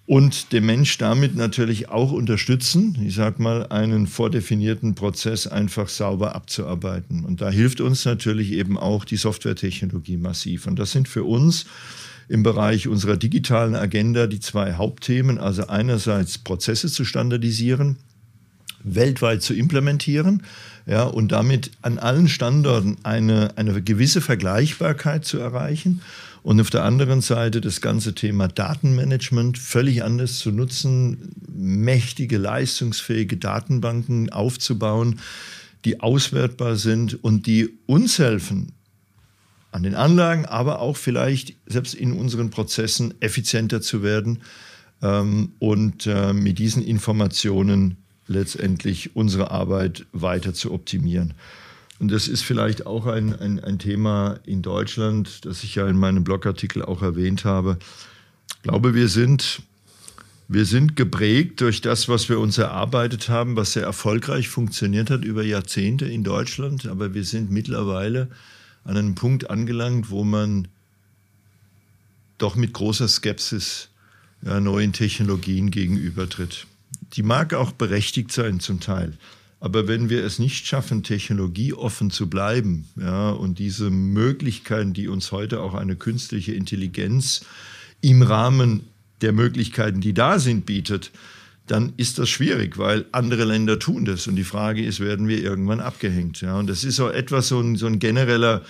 [0.06, 6.36] und den Mensch damit natürlich auch unterstützen, ich sage mal, einen vordefinierten Prozess einfach sauber
[6.36, 7.24] abzuarbeiten.
[7.24, 10.68] Und da hilft uns natürlich eben auch die Softwaretechnologie massiv.
[10.68, 11.66] Und das sind für uns
[12.28, 15.38] im Bereich unserer digitalen Agenda die zwei Hauptthemen.
[15.38, 17.96] Also einerseits Prozesse zu standardisieren,
[18.84, 20.44] weltweit zu implementieren
[20.86, 26.02] ja, und damit an allen Standorten eine, eine gewisse Vergleichbarkeit zu erreichen.
[26.42, 33.38] Und auf der anderen Seite das ganze Thema Datenmanagement völlig anders zu nutzen, mächtige, leistungsfähige
[33.38, 35.22] Datenbanken aufzubauen,
[35.86, 38.74] die auswertbar sind und die uns helfen,
[39.72, 44.42] an den Anlagen, aber auch vielleicht selbst in unseren Prozessen effizienter zu werden
[45.02, 51.34] ähm, und äh, mit diesen Informationen letztendlich unsere Arbeit weiter zu optimieren.
[52.00, 55.98] Und das ist vielleicht auch ein, ein, ein Thema in Deutschland, das ich ja in
[55.98, 57.78] meinem Blogartikel auch erwähnt habe.
[58.58, 59.62] Ich glaube, wir sind,
[60.48, 65.24] wir sind geprägt durch das, was wir uns erarbeitet haben, was sehr erfolgreich funktioniert hat
[65.24, 66.88] über Jahrzehnte in Deutschland.
[66.88, 68.30] Aber wir sind mittlerweile
[68.84, 70.68] an einem Punkt angelangt, wo man
[72.38, 73.90] doch mit großer Skepsis
[74.42, 76.68] ja, neuen Technologien gegenübertritt.
[77.14, 79.14] Die mag auch berechtigt sein zum Teil.
[79.60, 85.32] Aber wenn wir es nicht schaffen, technologieoffen zu bleiben ja, und diese Möglichkeiten, die uns
[85.32, 87.46] heute auch eine künstliche Intelligenz
[88.02, 88.82] im Rahmen
[89.22, 91.12] der Möglichkeiten, die da sind, bietet,
[91.66, 94.28] dann ist das schwierig, weil andere Länder tun das.
[94.28, 96.42] Und die Frage ist, werden wir irgendwann abgehängt?
[96.42, 96.60] Ja?
[96.60, 98.64] Und das ist so etwas, so ein, so ein genereller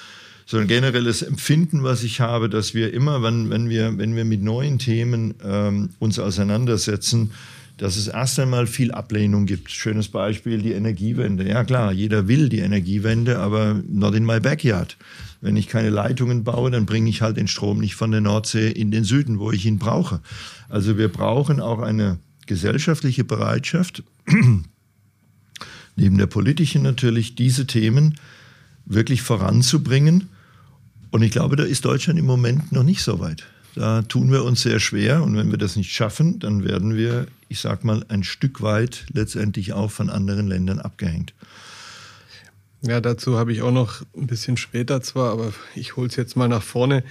[0.46, 4.26] so ein generelles Empfinden, was ich habe, dass wir immer, wenn, wenn, wir, wenn wir
[4.26, 7.32] mit neuen Themen ähm, uns auseinandersetzen,
[7.78, 9.72] dass es erst einmal viel Ablehnung gibt.
[9.72, 11.48] Schönes Beispiel, die Energiewende.
[11.48, 14.98] Ja klar, jeder will die Energiewende, aber not in my backyard.
[15.42, 18.70] Wenn ich keine Leitungen baue, dann bringe ich halt den Strom nicht von der Nordsee
[18.70, 20.22] in den Süden, wo ich ihn brauche.
[20.70, 24.04] Also wir brauchen auch eine gesellschaftliche Bereitschaft,
[25.96, 28.16] neben der politischen natürlich, diese Themen
[28.86, 30.30] wirklich voranzubringen.
[31.12, 33.46] Und ich glaube, da ist Deutschland im Moment noch nicht so weit.
[33.76, 37.28] Da tun wir uns sehr schwer und wenn wir das nicht schaffen, dann werden wir,
[37.54, 41.36] ich sag mal, ein Stück weit letztendlich auch von anderen Ländern abgehängt.
[42.82, 46.36] Ja, dazu habe ich auch noch ein bisschen später zwar, aber ich hole es jetzt
[46.36, 47.04] mal nach vorne.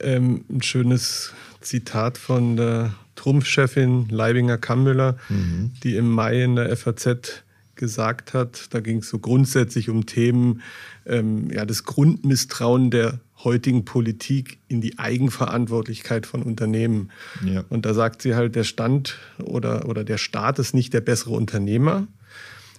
[0.00, 5.70] Ähm, ein schönes Zitat von der Trumpfchefin Leibinger Kammüller, mhm.
[5.84, 7.44] die im Mai in der FAZ
[7.78, 8.66] gesagt hat.
[8.70, 10.60] Da ging es so grundsätzlich um Themen,
[11.06, 17.10] ähm, ja, das Grundmisstrauen der heutigen Politik in die Eigenverantwortlichkeit von Unternehmen.
[17.44, 17.64] Ja.
[17.68, 21.34] Und da sagt sie halt, der Stand oder, oder der Staat ist nicht der bessere
[21.34, 22.06] Unternehmer.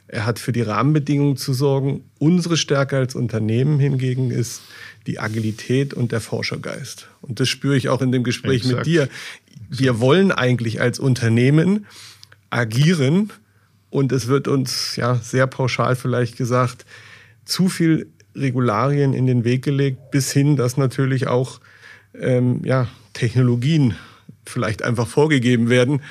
[0.08, 2.04] Er hat für die Rahmenbedingungen zu sorgen.
[2.18, 4.62] Unsere Stärke als Unternehmen hingegen ist
[5.06, 7.08] die Agilität und der Forschergeist.
[7.22, 8.78] Und das spüre ich auch in dem Gespräch Exakt.
[8.78, 9.08] mit dir.
[9.70, 11.86] Wir wollen eigentlich als Unternehmen
[12.50, 13.32] agieren
[13.90, 16.86] und es wird uns ja sehr pauschal vielleicht gesagt,
[17.46, 21.60] zu viel Regularien in den Weg gelegt, bis hin, dass natürlich auch
[22.14, 23.96] ähm, ja, Technologien
[24.46, 26.02] vielleicht einfach vorgegeben werden.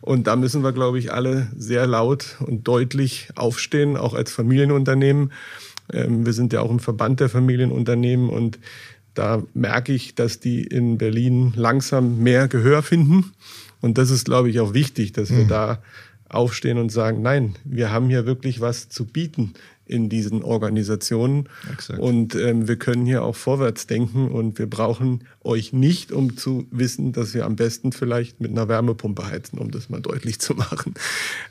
[0.00, 5.32] Und da müssen wir, glaube ich, alle sehr laut und deutlich aufstehen, auch als Familienunternehmen.
[5.92, 8.58] Ähm, wir sind ja auch im Verband der Familienunternehmen und
[9.14, 13.32] da merke ich, dass die in Berlin langsam mehr Gehör finden.
[13.80, 15.48] Und das ist, glaube ich, auch wichtig, dass wir mhm.
[15.48, 15.82] da
[16.28, 19.54] aufstehen und sagen, nein, wir haben hier wirklich was zu bieten
[19.88, 21.48] in diesen Organisationen.
[21.72, 21.98] Exakt.
[21.98, 26.66] Und ähm, wir können hier auch vorwärts denken und wir brauchen euch nicht, um zu
[26.70, 30.54] wissen, dass wir am besten vielleicht mit einer Wärmepumpe heizen, um das mal deutlich zu
[30.54, 30.94] machen.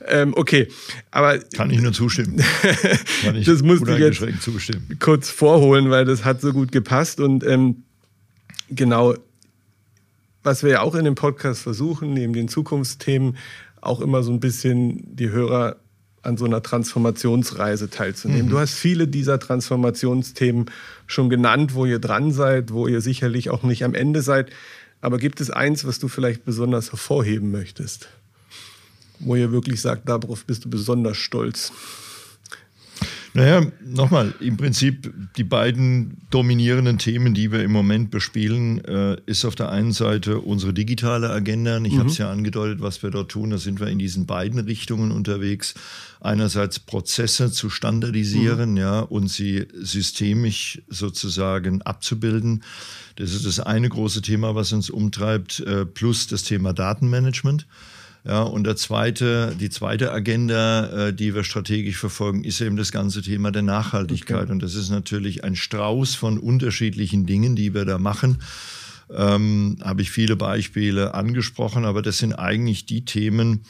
[0.05, 0.67] Ähm, okay,
[1.09, 2.38] aber kann ich nur zustimmen.
[3.23, 4.97] kann ich das musste ich jetzt zustimmen.
[4.99, 7.84] kurz vorholen, weil das hat so gut gepasst und ähm,
[8.69, 9.15] genau.
[10.43, 13.36] Was wir ja auch in dem Podcast versuchen, neben den Zukunftsthemen,
[13.88, 15.77] auch immer so ein bisschen die Hörer
[16.21, 18.47] an so einer Transformationsreise teilzunehmen.
[18.47, 18.49] Mhm.
[18.49, 20.65] Du hast viele dieser Transformationsthemen
[21.05, 24.51] schon genannt, wo ihr dran seid, wo ihr sicherlich auch nicht am Ende seid.
[24.99, 28.09] Aber gibt es eins, was du vielleicht besonders hervorheben möchtest?
[29.19, 31.71] Wo ihr wirklich sagt, darauf bist du besonders stolz?
[33.38, 39.45] Naja, nochmal, im Prinzip die beiden dominierenden Themen, die wir im Moment bespielen, äh, ist
[39.45, 41.77] auf der einen Seite unsere digitale Agenda.
[41.77, 41.99] Ich mhm.
[41.99, 43.51] habe es ja angedeutet, was wir dort tun.
[43.51, 45.75] Da sind wir in diesen beiden Richtungen unterwegs.
[46.19, 48.77] Einerseits Prozesse zu standardisieren, mhm.
[48.77, 52.63] ja, und sie systemisch sozusagen abzubilden.
[53.17, 57.67] Das ist das eine große Thema, was uns umtreibt, äh, plus das Thema Datenmanagement.
[58.26, 62.91] Ja, und der zweite, die zweite Agenda, äh, die wir strategisch verfolgen, ist eben das
[62.91, 64.43] ganze Thema der Nachhaltigkeit.
[64.43, 64.51] Okay.
[64.51, 68.39] Und das ist natürlich ein Strauß von unterschiedlichen Dingen, die wir da machen.
[69.09, 73.61] Ähm, Habe ich viele Beispiele angesprochen, aber das sind eigentlich die Themen,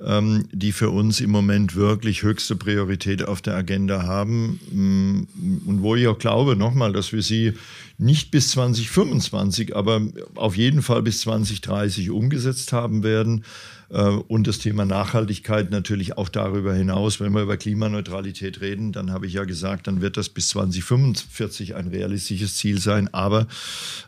[0.00, 4.58] die für uns im Moment wirklich höchste Priorität auf der Agenda haben.
[4.72, 7.52] Mm, und wo ich auch glaube, nochmal, dass wir sie
[7.96, 10.02] nicht bis 2025, aber
[10.34, 13.44] auf jeden Fall bis 2030 umgesetzt haben werden.
[13.90, 17.20] Äh, und das Thema Nachhaltigkeit natürlich auch darüber hinaus.
[17.20, 21.74] Wenn wir über Klimaneutralität reden, dann habe ich ja gesagt, dann wird das bis 2045
[21.74, 23.46] ein realistisches Ziel sein, aber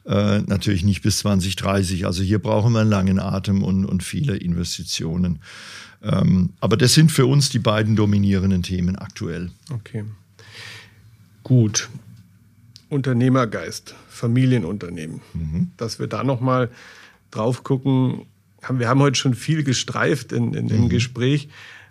[0.04, 2.06] äh, natürlich nicht bis 2030.
[2.06, 5.40] Also hier brauchen wir einen langen Atem und, und viele Investitionen.
[6.02, 9.50] Ähm, aber das sind für uns die beiden dominierenden Themen aktuell.
[9.72, 10.04] Okay.
[11.42, 11.88] Gut.
[12.88, 15.20] Unternehmergeist, Familienunternehmen.
[15.34, 15.70] Mhm.
[15.76, 16.70] Dass wir da nochmal
[17.30, 18.26] drauf gucken,
[18.68, 20.88] haben, wir haben heute schon viel gestreift in, in, im mhm.
[20.88, 21.48] Gespräch,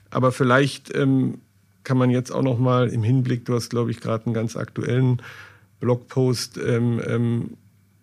[0.10, 1.40] aber vielleicht ähm,
[1.84, 5.22] kann man jetzt auch nochmal im Hinblick, du hast, glaube ich, gerade einen ganz aktuellen
[5.80, 7.58] Blogpost ähm, ähm,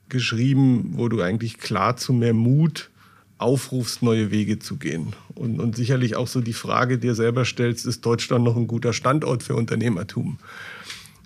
[0.08, 2.90] geschrieben, wo du eigentlich klar zu mehr Mut
[3.38, 5.14] aufrufst, neue Wege zu gehen.
[5.34, 8.92] Und, und sicherlich auch so die Frage dir selber stellst, ist Deutschland noch ein guter
[8.92, 10.38] Standort für Unternehmertum?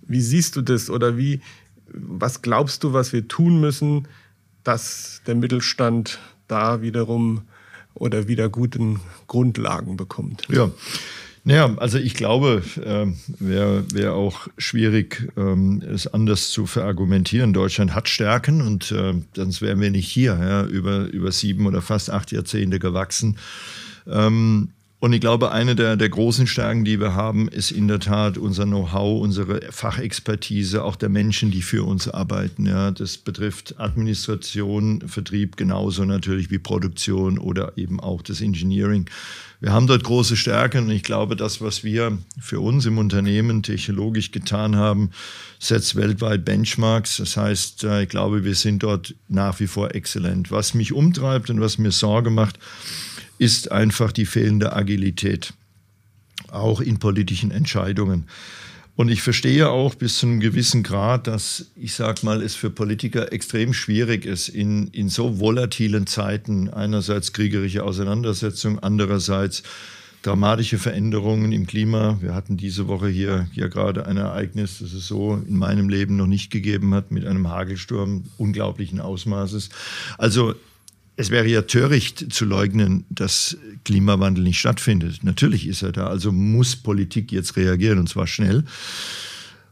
[0.06, 1.40] Wie siehst du das oder wie,
[1.88, 4.08] was glaubst du, was wir tun müssen,
[4.64, 6.18] dass der Mittelstand
[6.48, 7.42] da wiederum
[7.94, 10.42] oder wieder guten Grundlagen bekommt?
[10.48, 10.70] Ja.
[11.44, 13.06] Naja, also ich glaube, äh,
[13.38, 17.52] wäre wär auch schwierig, ähm, es anders zu verargumentieren.
[17.52, 21.82] Deutschland hat Stärken und äh, sonst wären wir nicht hier, ja, über, über sieben oder
[21.82, 23.38] fast acht Jahrzehnte gewachsen.
[24.08, 28.00] Ähm, und ich glaube, eine der, der großen Stärken, die wir haben, ist in der
[28.00, 32.64] Tat unser Know-how, unsere Fachexpertise, auch der Menschen, die für uns arbeiten.
[32.64, 39.10] Ja, das betrifft Administration, Vertrieb genauso natürlich wie Produktion oder eben auch das Engineering.
[39.60, 43.62] Wir haben dort große Stärken und ich glaube, das, was wir für uns im Unternehmen
[43.62, 45.10] technologisch getan haben,
[45.58, 47.18] setzt weltweit Benchmarks.
[47.18, 50.50] Das heißt, äh, ich glaube, wir sind dort nach wie vor exzellent.
[50.50, 52.58] Was mich umtreibt und was mir Sorge macht,
[53.38, 55.52] ist einfach die fehlende Agilität,
[56.50, 58.26] auch in politischen Entscheidungen.
[58.96, 62.70] Und ich verstehe auch bis zu einem gewissen Grad, dass, ich sage mal, es für
[62.70, 69.62] Politiker extrem schwierig ist, in, in so volatilen Zeiten, einerseits kriegerische Auseinandersetzung, andererseits
[70.22, 72.18] dramatische Veränderungen im Klima.
[72.22, 76.16] Wir hatten diese Woche hier, hier gerade ein Ereignis, das es so in meinem Leben
[76.16, 79.68] noch nicht gegeben hat, mit einem Hagelsturm unglaublichen Ausmaßes.
[80.16, 80.54] Also
[81.16, 85.24] es wäre ja töricht zu leugnen, dass Klimawandel nicht stattfindet.
[85.24, 88.64] Natürlich ist er da, also muss Politik jetzt reagieren und zwar schnell.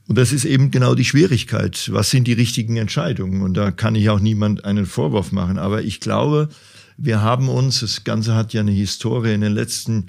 [0.07, 1.91] Und das ist eben genau die Schwierigkeit.
[1.93, 3.43] Was sind die richtigen Entscheidungen?
[3.43, 5.59] Und da kann ich auch niemand einen Vorwurf machen.
[5.59, 6.49] Aber ich glaube,
[6.97, 10.07] wir haben uns, das Ganze hat ja eine Historie in den letzten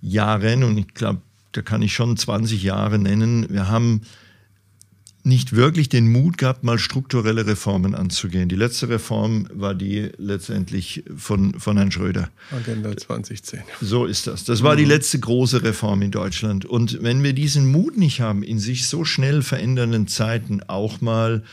[0.00, 1.20] Jahren und ich glaube,
[1.52, 3.46] da kann ich schon 20 Jahre nennen.
[3.48, 4.02] Wir haben
[5.28, 8.48] nicht wirklich den Mut gehabt, mal strukturelle Reformen anzugehen.
[8.48, 12.30] Die letzte Reform war die letztendlich von, von Herrn Schröder.
[12.50, 13.60] Agenda 2010.
[13.80, 14.44] So ist das.
[14.44, 14.90] Das war die mhm.
[14.90, 16.64] letzte große Reform in Deutschland.
[16.64, 21.44] Und wenn wir diesen Mut nicht haben, in sich so schnell verändernden Zeiten auch mal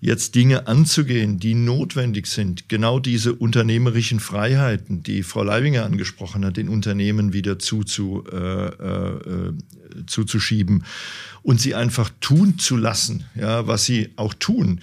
[0.00, 2.68] jetzt Dinge anzugehen, die notwendig sind.
[2.68, 9.52] Genau diese unternehmerischen Freiheiten, die Frau Leibinger angesprochen hat, den Unternehmen wieder zuzu, äh, äh,
[10.06, 10.84] zuzuschieben
[11.42, 14.80] und sie einfach tun zu lassen, ja, was sie auch tun.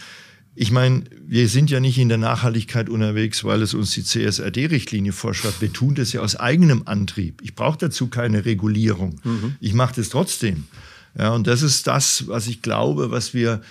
[0.56, 5.12] Ich meine, wir sind ja nicht in der Nachhaltigkeit unterwegs, weil es uns die CSRD-Richtlinie
[5.12, 5.62] vorschreibt.
[5.62, 7.42] Wir tun das ja aus eigenem Antrieb.
[7.44, 9.20] Ich brauche dazu keine Regulierung.
[9.24, 9.56] Mhm.
[9.60, 10.64] Ich mache das trotzdem.
[11.18, 13.62] Ja, und das ist das, was ich glaube, was wir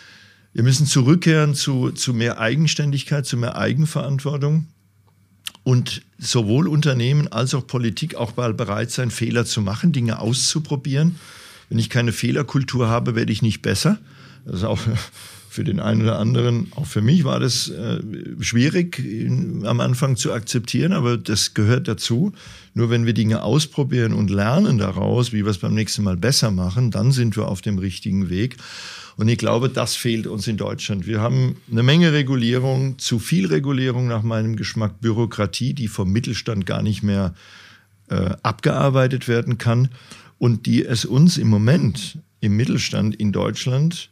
[0.56, 4.68] wir müssen zurückkehren zu, zu mehr Eigenständigkeit, zu mehr Eigenverantwortung
[5.64, 11.16] und sowohl Unternehmen als auch Politik auch mal bereit sein, Fehler zu machen, Dinge auszuprobieren.
[11.68, 13.98] Wenn ich keine Fehlerkultur habe, werde ich nicht besser.
[14.44, 14.78] Das ist auch
[15.48, 18.00] für den einen oder anderen, auch für mich war das äh,
[18.40, 22.32] schwierig in, am Anfang zu akzeptieren, aber das gehört dazu.
[22.74, 26.50] Nur wenn wir Dinge ausprobieren und lernen daraus, wie wir es beim nächsten Mal besser
[26.50, 28.58] machen, dann sind wir auf dem richtigen Weg.
[29.16, 31.06] Und ich glaube, das fehlt uns in Deutschland.
[31.06, 36.66] Wir haben eine Menge Regulierung, zu viel Regulierung nach meinem Geschmack, Bürokratie, die vom Mittelstand
[36.66, 37.32] gar nicht mehr
[38.10, 39.88] äh, abgearbeitet werden kann
[40.38, 44.10] und die es uns im Moment im Mittelstand in Deutschland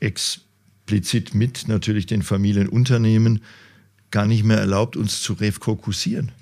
[0.00, 3.42] explizit mit natürlich den Familienunternehmen
[4.10, 6.32] gar nicht mehr erlaubt, uns zu refokussieren.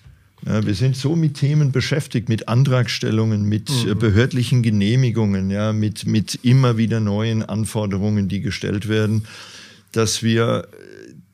[0.46, 3.98] Ja, wir sind so mit Themen beschäftigt, mit Antragstellungen, mit äh, mhm.
[3.98, 9.24] behördlichen Genehmigungen, ja, mit, mit immer wieder neuen Anforderungen, die gestellt werden,
[9.90, 10.68] dass wir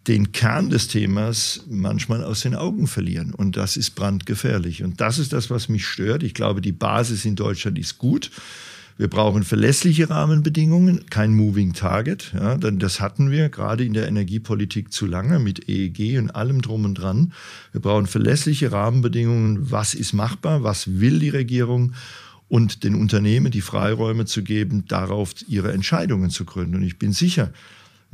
[0.06, 3.32] den Kern des Themas manchmal aus den Augen verlieren.
[3.32, 4.82] Und das ist brandgefährlich.
[4.82, 6.22] Und das ist das, was mich stört.
[6.22, 8.30] Ich glaube, die Basis in Deutschland ist gut.
[8.96, 12.32] Wir brauchen verlässliche Rahmenbedingungen, kein Moving Target.
[12.32, 16.62] Ja, denn das hatten wir gerade in der Energiepolitik zu lange mit EEG und allem
[16.62, 17.32] drum und dran.
[17.72, 19.70] Wir brauchen verlässliche Rahmenbedingungen.
[19.72, 20.62] Was ist machbar?
[20.62, 21.94] Was will die Regierung?
[22.46, 26.76] Und den Unternehmen die Freiräume zu geben, darauf ihre Entscheidungen zu gründen.
[26.76, 27.52] Und ich bin sicher,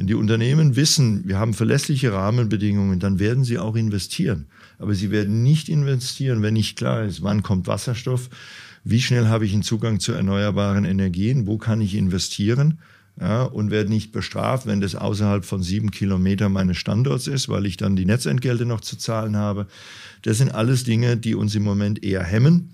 [0.00, 4.46] wenn die Unternehmen wissen, wir haben verlässliche Rahmenbedingungen, dann werden sie auch investieren.
[4.78, 8.30] Aber sie werden nicht investieren, wenn nicht klar ist, wann kommt Wasserstoff,
[8.82, 12.78] wie schnell habe ich einen Zugang zu erneuerbaren Energien, wo kann ich investieren
[13.20, 17.66] ja, und werde nicht bestraft, wenn das außerhalb von sieben Kilometern meines Standorts ist, weil
[17.66, 19.66] ich dann die Netzentgelte noch zu zahlen habe.
[20.22, 22.70] Das sind alles Dinge, die uns im Moment eher hemmen.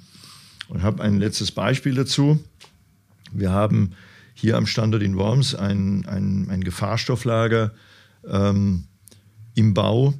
[0.69, 2.39] Und habe ein letztes Beispiel dazu.
[3.33, 3.95] Wir haben
[4.37, 7.73] hier am Standort in Worms ein, ein, ein Gefahrstofflager
[8.29, 8.85] ähm,
[9.55, 10.15] im Bau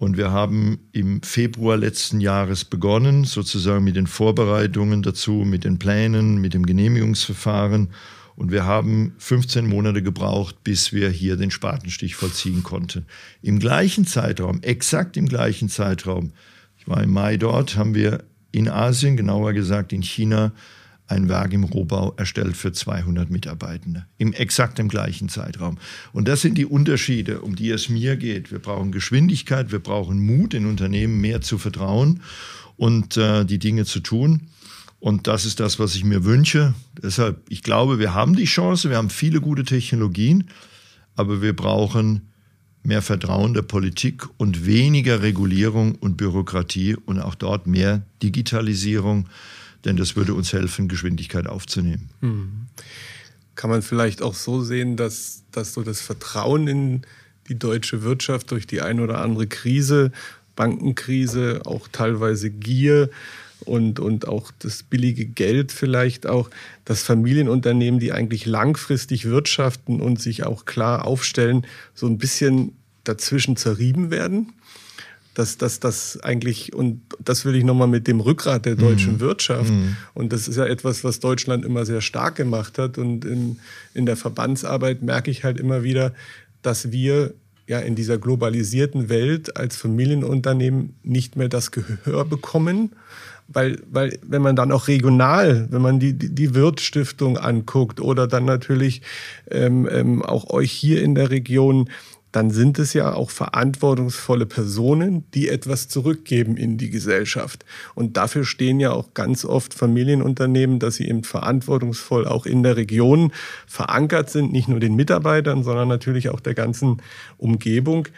[0.00, 5.78] und wir haben im Februar letzten Jahres begonnen, sozusagen mit den Vorbereitungen dazu, mit den
[5.78, 7.90] Plänen, mit dem Genehmigungsverfahren.
[8.34, 13.04] Und wir haben 15 Monate gebraucht, bis wir hier den Spatenstich vollziehen konnten.
[13.42, 16.32] Im gleichen Zeitraum, exakt im gleichen Zeitraum,
[16.78, 20.52] ich war im Mai dort, haben wir in Asien, genauer gesagt in China,
[21.10, 24.06] ein Werk im Rohbau erstellt für 200 Mitarbeitende.
[24.18, 25.78] Im exakt im gleichen Zeitraum.
[26.12, 28.52] Und das sind die Unterschiede, um die es mir geht.
[28.52, 32.20] Wir brauchen Geschwindigkeit, wir brauchen Mut, in Unternehmen mehr zu vertrauen
[32.76, 34.42] und äh, die Dinge zu tun.
[35.00, 36.74] Und das ist das, was ich mir wünsche.
[37.02, 40.44] Deshalb, ich glaube, wir haben die Chance, wir haben viele gute Technologien,
[41.16, 42.28] aber wir brauchen
[42.82, 49.26] mehr Vertrauen der Politik und weniger Regulierung und Bürokratie und auch dort mehr Digitalisierung
[49.84, 52.10] denn das würde uns helfen, Geschwindigkeit aufzunehmen.
[52.20, 52.66] Hm.
[53.54, 57.02] Kann man vielleicht auch so sehen, dass, dass so das Vertrauen in
[57.48, 60.12] die deutsche Wirtschaft durch die ein oder andere Krise,
[60.56, 63.10] Bankenkrise, auch teilweise Gier
[63.64, 66.50] und, und auch das billige Geld vielleicht auch,
[66.84, 73.56] dass Familienunternehmen, die eigentlich langfristig wirtschaften und sich auch klar aufstellen, so ein bisschen dazwischen
[73.56, 74.52] zerrieben werden?
[75.34, 79.20] Dass das das eigentlich, und das will ich nochmal mit dem Rückgrat der deutschen mhm.
[79.20, 79.96] Wirtschaft, mhm.
[80.14, 82.98] und das ist ja etwas, was Deutschland immer sehr stark gemacht hat.
[82.98, 83.58] Und in,
[83.94, 86.12] in der Verbandsarbeit merke ich halt immer wieder,
[86.62, 87.34] dass wir
[87.66, 92.90] ja in dieser globalisierten Welt als Familienunternehmen nicht mehr das Gehör bekommen.
[93.52, 98.28] Weil, weil wenn man dann auch regional, wenn man die, die, die Wirtsstiftung anguckt oder
[98.28, 99.02] dann natürlich
[99.50, 101.90] ähm, ähm, auch euch hier in der Region,
[102.32, 107.64] dann sind es ja auch verantwortungsvolle Personen, die etwas zurückgeben in die Gesellschaft.
[107.94, 112.76] Und dafür stehen ja auch ganz oft Familienunternehmen, dass sie eben verantwortungsvoll auch in der
[112.76, 113.32] Region
[113.66, 117.02] verankert sind, nicht nur den Mitarbeitern, sondern natürlich auch der ganzen
[117.36, 118.08] Umgebung.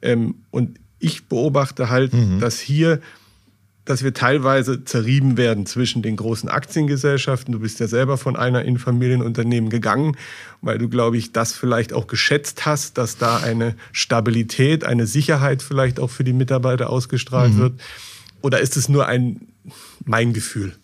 [0.00, 2.40] Ähm, und ich beobachte halt, mhm.
[2.40, 3.00] dass hier
[3.88, 7.52] dass wir teilweise zerrieben werden zwischen den großen Aktiengesellschaften.
[7.52, 10.14] Du bist ja selber von einer in Familienunternehmen gegangen,
[10.60, 15.62] weil du, glaube ich, das vielleicht auch geschätzt hast, dass da eine Stabilität, eine Sicherheit
[15.62, 17.58] vielleicht auch für die Mitarbeiter ausgestrahlt mhm.
[17.58, 17.80] wird.
[18.42, 19.40] Oder ist es nur ein
[20.04, 20.74] mein Gefühl?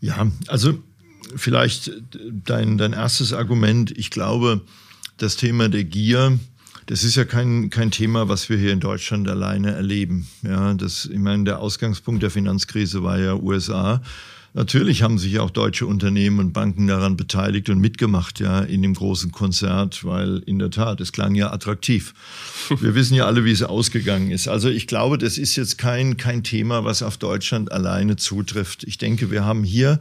[0.00, 0.78] Ja, also
[1.36, 1.92] vielleicht
[2.30, 3.90] dein, dein erstes Argument.
[3.98, 4.62] Ich glaube,
[5.18, 6.38] das Thema der Gier
[6.90, 10.26] das ist ja kein, kein Thema, was wir hier in Deutschland alleine erleben.
[10.42, 14.02] Ja, das, ich meine, der Ausgangspunkt der Finanzkrise war ja USA.
[14.54, 18.94] Natürlich haben sich auch deutsche Unternehmen und Banken daran beteiligt und mitgemacht, ja, in dem
[18.94, 22.12] großen Konzert, weil in der Tat, es klang ja attraktiv.
[22.80, 24.48] Wir wissen ja alle, wie es ausgegangen ist.
[24.48, 28.82] Also ich glaube, das ist jetzt kein, kein Thema, was auf Deutschland alleine zutrifft.
[28.82, 30.00] Ich denke, wir haben hier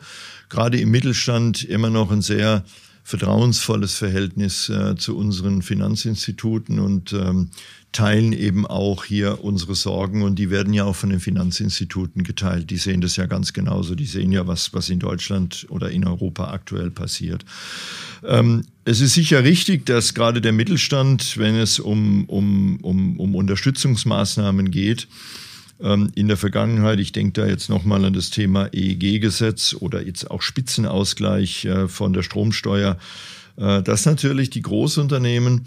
[0.50, 2.64] gerade im Mittelstand immer noch ein sehr
[3.10, 7.50] vertrauensvolles Verhältnis äh, zu unseren Finanzinstituten und ähm,
[7.92, 12.70] teilen eben auch hier unsere Sorgen und die werden ja auch von den Finanzinstituten geteilt.
[12.70, 13.96] Die sehen das ja ganz genauso.
[13.96, 17.46] Die sehen ja, was, was in Deutschland oder in Europa aktuell passiert.
[18.24, 23.34] Ähm, es ist sicher richtig, dass gerade der Mittelstand, wenn es um, um, um, um
[23.34, 25.08] Unterstützungsmaßnahmen geht,
[25.80, 27.00] in der Vergangenheit.
[27.00, 32.12] Ich denke da jetzt nochmal an das Thema EEG-Gesetz oder jetzt auch Spitzenausgleich äh, von
[32.12, 32.98] der Stromsteuer,
[33.56, 35.66] äh, dass natürlich die Großunternehmen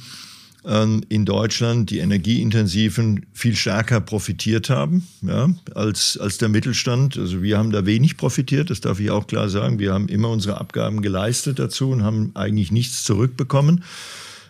[0.64, 7.16] ähm, in Deutschland, die energieintensiven, viel stärker profitiert haben ja, als, als der Mittelstand.
[7.16, 9.78] Also wir haben da wenig profitiert, das darf ich auch klar sagen.
[9.78, 13.82] Wir haben immer unsere Abgaben geleistet dazu und haben eigentlich nichts zurückbekommen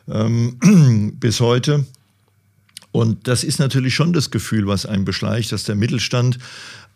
[0.09, 1.87] ähm, bis heute.
[2.93, 6.38] Und das ist natürlich schon das Gefühl, was einen beschleicht, dass der Mittelstand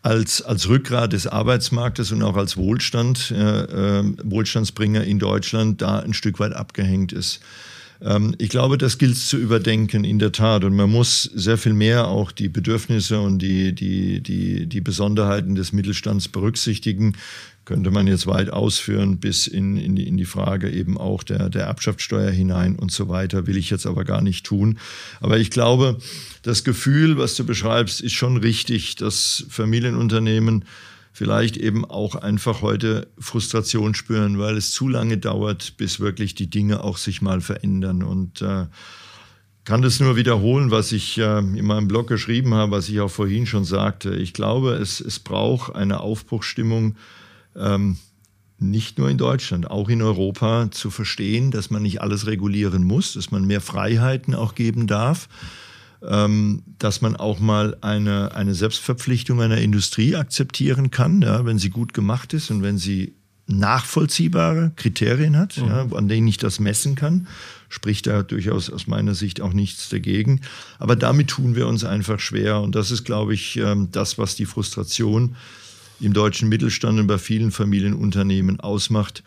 [0.03, 5.99] als, als Rückgrat des Arbeitsmarktes und auch als Wohlstand, äh, äh, Wohlstandsbringer in Deutschland da
[5.99, 7.41] ein Stück weit abgehängt ist.
[8.01, 10.63] Ähm, ich glaube, das gilt zu überdenken, in der Tat.
[10.63, 15.55] Und man muss sehr viel mehr auch die Bedürfnisse und die, die, die, die Besonderheiten
[15.55, 17.15] des Mittelstands berücksichtigen.
[17.67, 21.49] Könnte man jetzt weit ausführen bis in, in, die, in die Frage eben auch der,
[21.49, 24.79] der Erbschaftssteuer hinein und so weiter, will ich jetzt aber gar nicht tun.
[25.19, 25.97] Aber ich glaube,
[26.43, 30.63] das Gefühl, was du beschreibst, ist schon richtig, dass Familienunternehmen
[31.11, 36.49] vielleicht eben auch einfach heute Frustration spüren, weil es zu lange dauert, bis wirklich die
[36.49, 38.01] Dinge auch sich mal verändern.
[38.01, 38.67] Und äh,
[39.65, 43.11] kann das nur wiederholen, was ich äh, in meinem Blog geschrieben habe, was ich auch
[43.11, 44.15] vorhin schon sagte.
[44.15, 46.95] Ich glaube, es, es braucht eine Aufbruchsstimmung,
[47.57, 47.97] ähm,
[48.59, 53.13] nicht nur in Deutschland, auch in Europa zu verstehen, dass man nicht alles regulieren muss,
[53.13, 55.29] dass man mehr Freiheiten auch geben darf
[56.03, 61.69] ähm, dass man auch mal eine, eine Selbstverpflichtung einer Industrie akzeptieren kann, ja, wenn sie
[61.69, 63.13] gut gemacht ist und wenn sie
[63.47, 65.67] nachvollziehbare Kriterien hat, mhm.
[65.67, 67.27] ja, an denen ich das messen kann,
[67.69, 70.41] spricht da durchaus aus meiner Sicht auch nichts dagegen.
[70.79, 72.61] Aber damit tun wir uns einfach schwer.
[72.61, 75.37] Und das ist, glaube ich, ähm, das, was die Frustration
[75.99, 79.23] im deutschen Mittelstand und bei vielen Familienunternehmen ausmacht,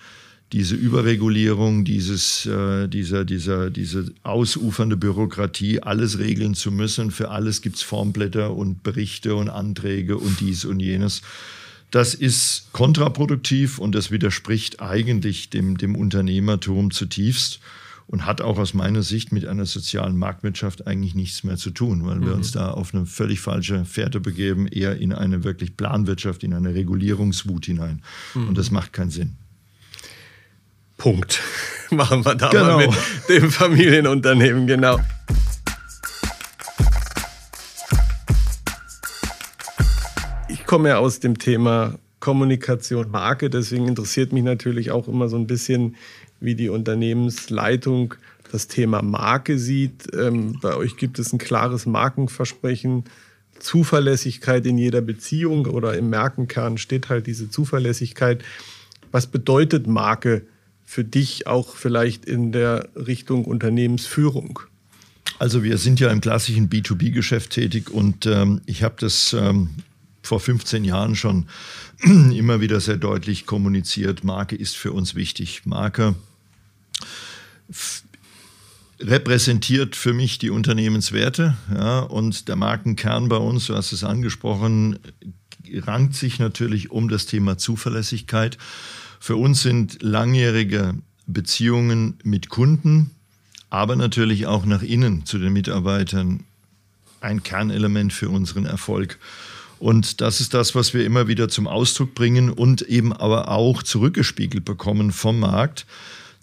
[0.52, 7.12] diese Überregulierung, dieses, äh, dieser, dieser, diese ausufernde Bürokratie, alles regeln zu müssen.
[7.12, 11.22] Für alles gibt's Formblätter und Berichte und Anträge und dies und jenes.
[11.92, 17.60] Das ist kontraproduktiv und das widerspricht eigentlich dem, dem Unternehmertum zutiefst
[18.10, 22.04] und hat auch aus meiner Sicht mit einer sozialen Marktwirtschaft eigentlich nichts mehr zu tun,
[22.04, 22.38] weil wir mhm.
[22.38, 26.74] uns da auf eine völlig falsche Fährte begeben, eher in eine wirklich Planwirtschaft, in eine
[26.74, 28.02] Regulierungswut hinein.
[28.34, 28.48] Mhm.
[28.48, 29.36] Und das macht keinen Sinn.
[30.96, 31.40] Punkt.
[31.90, 32.78] Machen wir da genau.
[32.78, 32.96] mal mit
[33.28, 34.98] dem Familienunternehmen, genau.
[40.48, 45.36] Ich komme ja aus dem Thema Kommunikation, Marke, deswegen interessiert mich natürlich auch immer so
[45.36, 45.96] ein bisschen,
[46.40, 48.14] wie die Unternehmensleitung
[48.50, 50.08] das Thema Marke sieht.
[50.14, 53.04] Ähm, bei euch gibt es ein klares Markenversprechen,
[53.58, 58.42] Zuverlässigkeit in jeder Beziehung oder im Markenkern steht halt diese Zuverlässigkeit.
[59.12, 60.42] Was bedeutet Marke
[60.84, 64.60] für dich auch vielleicht in der Richtung Unternehmensführung?
[65.38, 69.70] Also wir sind ja im klassischen B2B-Geschäft tätig und ähm, ich habe das ähm,
[70.22, 71.46] vor 15 Jahren schon
[72.02, 74.24] immer wieder sehr deutlich kommuniziert.
[74.24, 75.62] Marke ist für uns wichtig.
[75.64, 76.14] Marke
[79.00, 84.98] repräsentiert für mich die Unternehmenswerte ja, und der Markenkern bei uns, du hast es angesprochen,
[85.72, 88.58] rankt sich natürlich um das Thema Zuverlässigkeit.
[89.18, 90.94] Für uns sind langjährige
[91.26, 93.10] Beziehungen mit Kunden,
[93.70, 96.44] aber natürlich auch nach innen zu den Mitarbeitern
[97.20, 99.18] ein Kernelement für unseren Erfolg.
[99.78, 103.82] Und das ist das, was wir immer wieder zum Ausdruck bringen und eben aber auch
[103.82, 105.86] zurückgespiegelt bekommen vom Markt,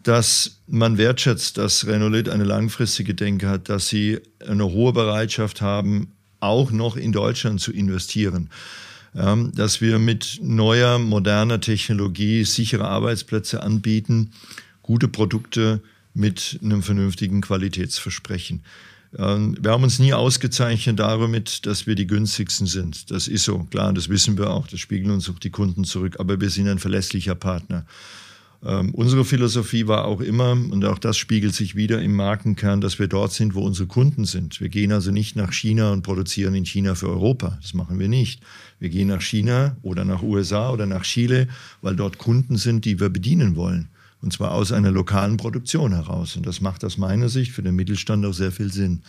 [0.04, 6.14] dass man wertschätzt, dass Renault eine langfristige Denke hat, dass sie eine hohe Bereitschaft haben,
[6.40, 8.50] auch noch in Deutschland zu investieren
[9.18, 14.32] dass wir mit neuer, moderner Technologie sichere Arbeitsplätze anbieten,
[14.84, 15.82] gute Produkte
[16.14, 18.62] mit einem vernünftigen Qualitätsversprechen.
[19.12, 23.10] Wir haben uns nie ausgezeichnet damit, dass wir die günstigsten sind.
[23.10, 26.18] Das ist so, klar, das wissen wir auch, das spiegeln uns auch die Kunden zurück,
[26.20, 27.86] aber wir sind ein verlässlicher Partner.
[28.68, 33.00] Ähm, unsere Philosophie war auch immer, und auch das spiegelt sich wieder im Markenkern, dass
[33.00, 34.60] wir dort sind, wo unsere Kunden sind.
[34.60, 37.58] Wir gehen also nicht nach China und produzieren in China für Europa.
[37.62, 38.42] Das machen wir nicht.
[38.78, 41.48] Wir gehen nach China oder nach USA oder nach Chile,
[41.82, 43.88] weil dort Kunden sind, die wir bedienen wollen.
[44.22, 46.36] Und zwar aus einer lokalen Produktion heraus.
[46.36, 49.02] Und das macht aus meiner Sicht für den Mittelstand auch sehr viel Sinn.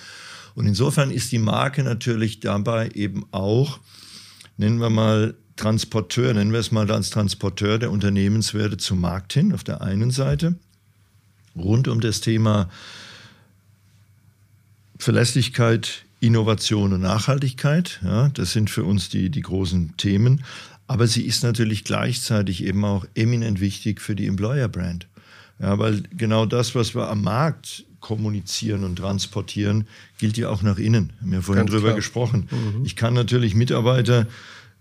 [0.54, 3.80] Und insofern ist die Marke natürlich dabei eben auch,
[4.59, 9.52] nennen wir mal, Transporteur, nennen wir es mal als Transporteur der Unternehmenswerte zum Markt hin,
[9.52, 10.54] auf der einen Seite,
[11.56, 12.68] rund um das Thema
[14.98, 18.00] Verlässlichkeit, Innovation und Nachhaltigkeit.
[18.04, 20.44] Ja, das sind für uns die, die großen Themen.
[20.86, 25.06] Aber sie ist natürlich gleichzeitig eben auch eminent wichtig für die Employer Brand.
[25.61, 29.86] Ja, weil genau das, was wir am Markt kommunizieren und transportieren,
[30.18, 31.12] gilt ja auch nach innen.
[31.20, 31.96] Wir haben ja vorhin Ganz drüber klar.
[31.96, 32.49] gesprochen.
[32.51, 32.84] Mhm.
[32.84, 34.26] Ich kann natürlich Mitarbeiter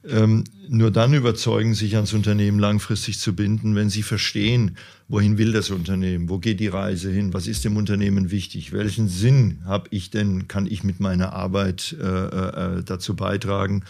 [0.10, 5.52] ähm, nur dann überzeugen, sich ans Unternehmen langfristig zu binden, wenn sie verstehen, wohin will
[5.52, 9.88] das Unternehmen, wo geht die Reise hin, was ist dem Unternehmen wichtig, welchen Sinn habe
[9.92, 13.84] ich denn, kann ich mit meiner Arbeit äh, äh, dazu beitragen,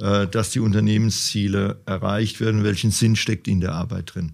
[0.00, 4.32] äh, dass die Unternehmensziele erreicht werden, welchen Sinn steckt in der Arbeit drin.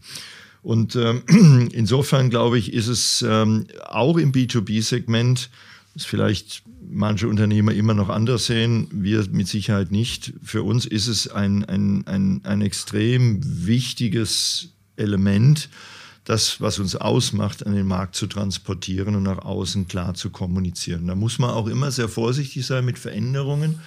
[0.63, 1.23] Und ähm,
[1.73, 5.51] insofern glaube ich, ist es ähm, auch im B2B-Segment,
[5.95, 10.33] ist vielleicht manche Unternehmer immer noch anders sehen, wir mit Sicherheit nicht.
[10.43, 15.69] Für uns ist es ein, ein, ein, ein extrem wichtiges Element,
[16.25, 21.07] das, was uns ausmacht, an den Markt zu transportieren und nach außen klar zu kommunizieren.
[21.07, 23.81] Da muss man auch immer sehr vorsichtig sein mit Veränderungen.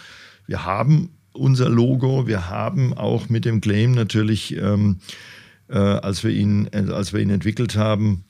[0.46, 4.98] Wir haben unser Logo, wir haben auch mit dem Claim natürlich, ähm,
[5.70, 8.26] äh, als, wir ihn, äh, als wir ihn entwickelt haben,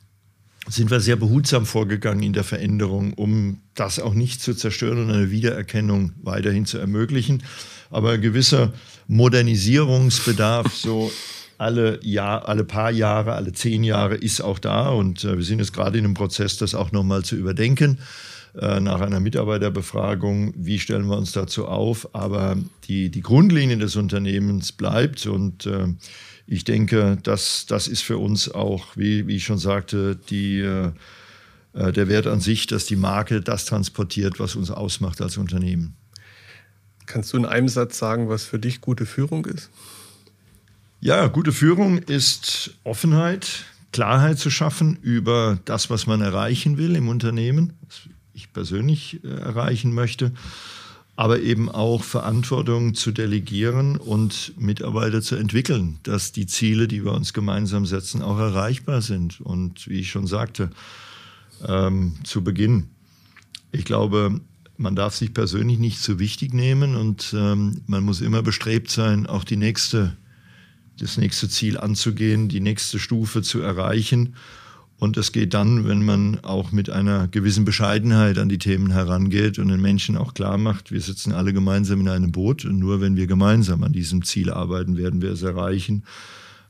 [0.67, 5.11] sind wir sehr behutsam vorgegangen in der Veränderung, um das auch nicht zu zerstören und
[5.11, 7.43] eine Wiedererkennung weiterhin zu ermöglichen.
[7.91, 8.73] Aber ein gewisser
[9.07, 11.11] Modernisierungsbedarf, so
[11.57, 14.89] alle, Jahr, alle paar Jahre, alle zehn Jahre ist auch da.
[14.89, 17.99] Und äh, wir sind jetzt gerade in einem Prozess, das auch nochmal zu überdenken.
[18.59, 22.13] Äh, nach einer Mitarbeiterbefragung, wie stellen wir uns dazu auf.
[22.15, 22.57] Aber
[22.87, 25.87] die, die Grundlinie des Unternehmens bleibt und äh,
[26.47, 30.91] ich denke, das, das ist für uns auch, wie, wie ich schon sagte, die, äh,
[31.73, 35.95] äh, der Wert an sich, dass die Marke das transportiert, was uns ausmacht als Unternehmen.
[37.05, 39.69] Kannst du in einem Satz sagen, was für dich gute Führung ist?
[41.01, 47.09] Ja, gute Führung ist Offenheit, Klarheit zu schaffen über das, was man erreichen will im
[47.09, 48.01] Unternehmen, was
[48.33, 50.31] ich persönlich äh, erreichen möchte
[51.15, 57.13] aber eben auch Verantwortung zu delegieren und Mitarbeiter zu entwickeln, dass die Ziele, die wir
[57.13, 59.39] uns gemeinsam setzen, auch erreichbar sind.
[59.39, 60.71] Und wie ich schon sagte
[61.65, 62.89] ähm, zu Beginn,
[63.71, 64.41] ich glaube,
[64.77, 69.25] man darf sich persönlich nicht zu wichtig nehmen und ähm, man muss immer bestrebt sein,
[69.25, 70.17] auch die nächste,
[70.99, 74.35] das nächste Ziel anzugehen, die nächste Stufe zu erreichen
[74.97, 79.59] und das geht dann, wenn man auch mit einer gewissen Bescheidenheit an die Themen herangeht
[79.59, 83.01] und den Menschen auch klar macht, wir sitzen alle gemeinsam in einem Boot und nur
[83.01, 86.03] wenn wir gemeinsam an diesem Ziel arbeiten, werden wir es erreichen.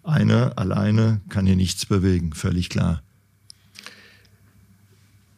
[0.03, 3.03] Einer alleine kann hier nichts bewegen, völlig klar.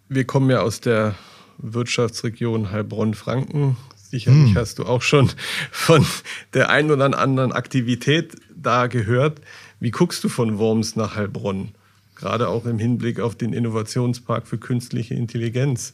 [0.08, 1.16] Wir kommen ja aus der
[1.58, 3.76] Wirtschaftsregion Heilbronn-Franken.
[3.98, 4.56] Sicherlich hm.
[4.56, 5.30] hast du auch schon
[5.72, 6.06] von
[6.54, 9.42] der einen oder anderen Aktivität da gehört.
[9.82, 11.74] Wie guckst du von Worms nach Heilbronn?
[12.18, 15.94] Gerade auch im Hinblick auf den Innovationspark für künstliche Intelligenz?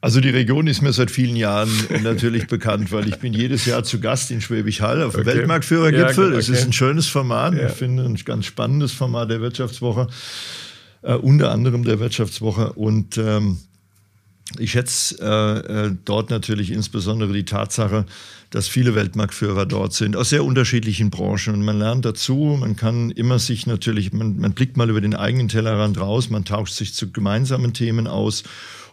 [0.00, 1.70] Also die Region ist mir seit vielen Jahren
[2.02, 5.36] natürlich bekannt, weil ich bin jedes Jahr zu Gast in Schwäbisch Hall auf dem okay.
[5.36, 6.24] Weltmarktführergipfel.
[6.24, 6.38] Ja, okay.
[6.38, 7.54] Es ist ein schönes Format.
[7.54, 7.66] Ja.
[7.68, 10.08] Ich finde ein ganz spannendes Format der Wirtschaftswoche,
[11.02, 12.72] äh, unter anderem der Wirtschaftswoche.
[12.72, 13.58] Und ähm,
[14.58, 18.06] ich schätze äh, äh, dort natürlich insbesondere die Tatsache,
[18.50, 21.54] dass viele Weltmarktführer dort sind, aus sehr unterschiedlichen Branchen.
[21.54, 25.14] Und man lernt dazu, man kann immer sich natürlich, man, man blickt mal über den
[25.14, 28.44] eigenen Tellerrand raus, man tauscht sich zu gemeinsamen Themen aus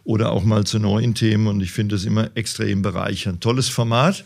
[0.03, 1.47] oder auch mal zu neuen Themen.
[1.47, 3.41] Und ich finde das immer extrem bereichernd.
[3.41, 4.23] Tolles Format.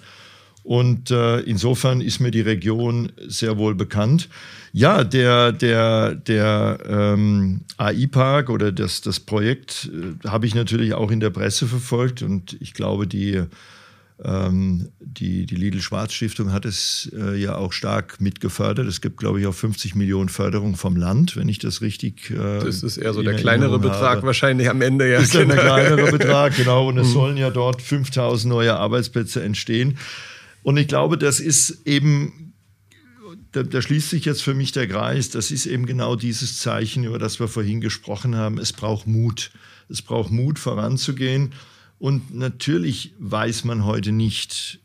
[0.63, 4.29] Und äh, insofern ist mir die Region sehr wohl bekannt.
[4.71, 11.11] Ja, der, der, der ähm, AI-Park oder das, das Projekt äh, habe ich natürlich auch
[11.11, 13.43] in der Presse verfolgt und ich glaube, die
[14.23, 18.87] ähm, die, die Lidl-Schwarz-Stiftung hat es äh, ja auch stark mitgefördert.
[18.87, 22.29] Es gibt, glaube ich, auch 50 Millionen Förderung vom Land, wenn ich das richtig.
[22.29, 24.27] Äh, das ist eher so der kleinere Betrag habe.
[24.27, 25.09] wahrscheinlich am Ende.
[25.09, 25.55] Ja, das ist genau.
[25.55, 26.87] der kleinere Betrag, genau.
[26.87, 27.13] Und es mhm.
[27.13, 29.97] sollen ja dort 5000 neue Arbeitsplätze entstehen.
[30.63, 32.53] Und ich glaube, das ist eben,
[33.51, 37.03] da, da, schließt sich jetzt für mich der Kreis, das ist eben genau dieses Zeichen,
[37.03, 38.57] über das wir vorhin gesprochen haben.
[38.57, 39.51] Es braucht Mut.
[39.89, 41.53] Es braucht Mut, voranzugehen.
[41.99, 44.79] Und natürlich weiß man heute nicht,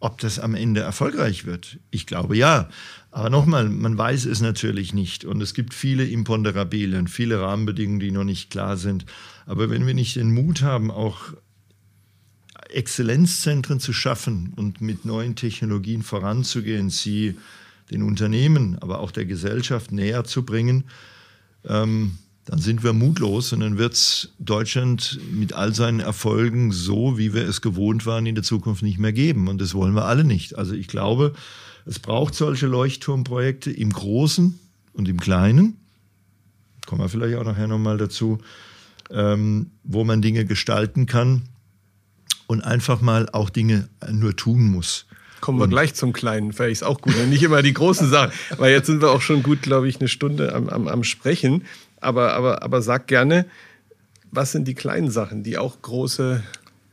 [0.00, 1.78] ob das am Ende erfolgreich wird.
[1.90, 2.68] Ich glaube ja.
[3.10, 5.24] Aber nochmal, man weiß es natürlich nicht.
[5.24, 9.06] Und es gibt viele Imponderabilien, viele Rahmenbedingungen, die noch nicht klar sind.
[9.46, 11.32] Aber wenn wir nicht den Mut haben, auch
[12.68, 17.36] Exzellenzzentren zu schaffen und mit neuen Technologien voranzugehen, sie
[17.90, 20.84] den Unternehmen, aber auch der Gesellschaft näher zu bringen,
[21.64, 27.18] ähm, dann sind wir mutlos und dann wird es Deutschland mit all seinen Erfolgen so,
[27.18, 29.48] wie wir es gewohnt waren, in der Zukunft nicht mehr geben.
[29.48, 30.56] Und das wollen wir alle nicht.
[30.56, 31.34] Also ich glaube,
[31.84, 34.58] es braucht solche Leuchtturmprojekte im Großen
[34.94, 35.76] und im Kleinen.
[36.86, 38.38] Kommen wir vielleicht auch nachher nochmal dazu,
[39.10, 41.42] ähm, wo man Dinge gestalten kann
[42.48, 45.06] und einfach mal auch Dinge nur tun muss.
[45.40, 47.14] Kommen wir und gleich zum Kleinen, vielleicht ist auch gut.
[47.28, 50.08] Nicht immer die großen Sachen, weil jetzt sind wir auch schon gut, glaube ich, eine
[50.08, 51.64] Stunde am, am, am Sprechen.
[52.00, 53.46] Aber, aber, aber sag gerne,
[54.32, 56.42] was sind die kleinen Sachen, die auch große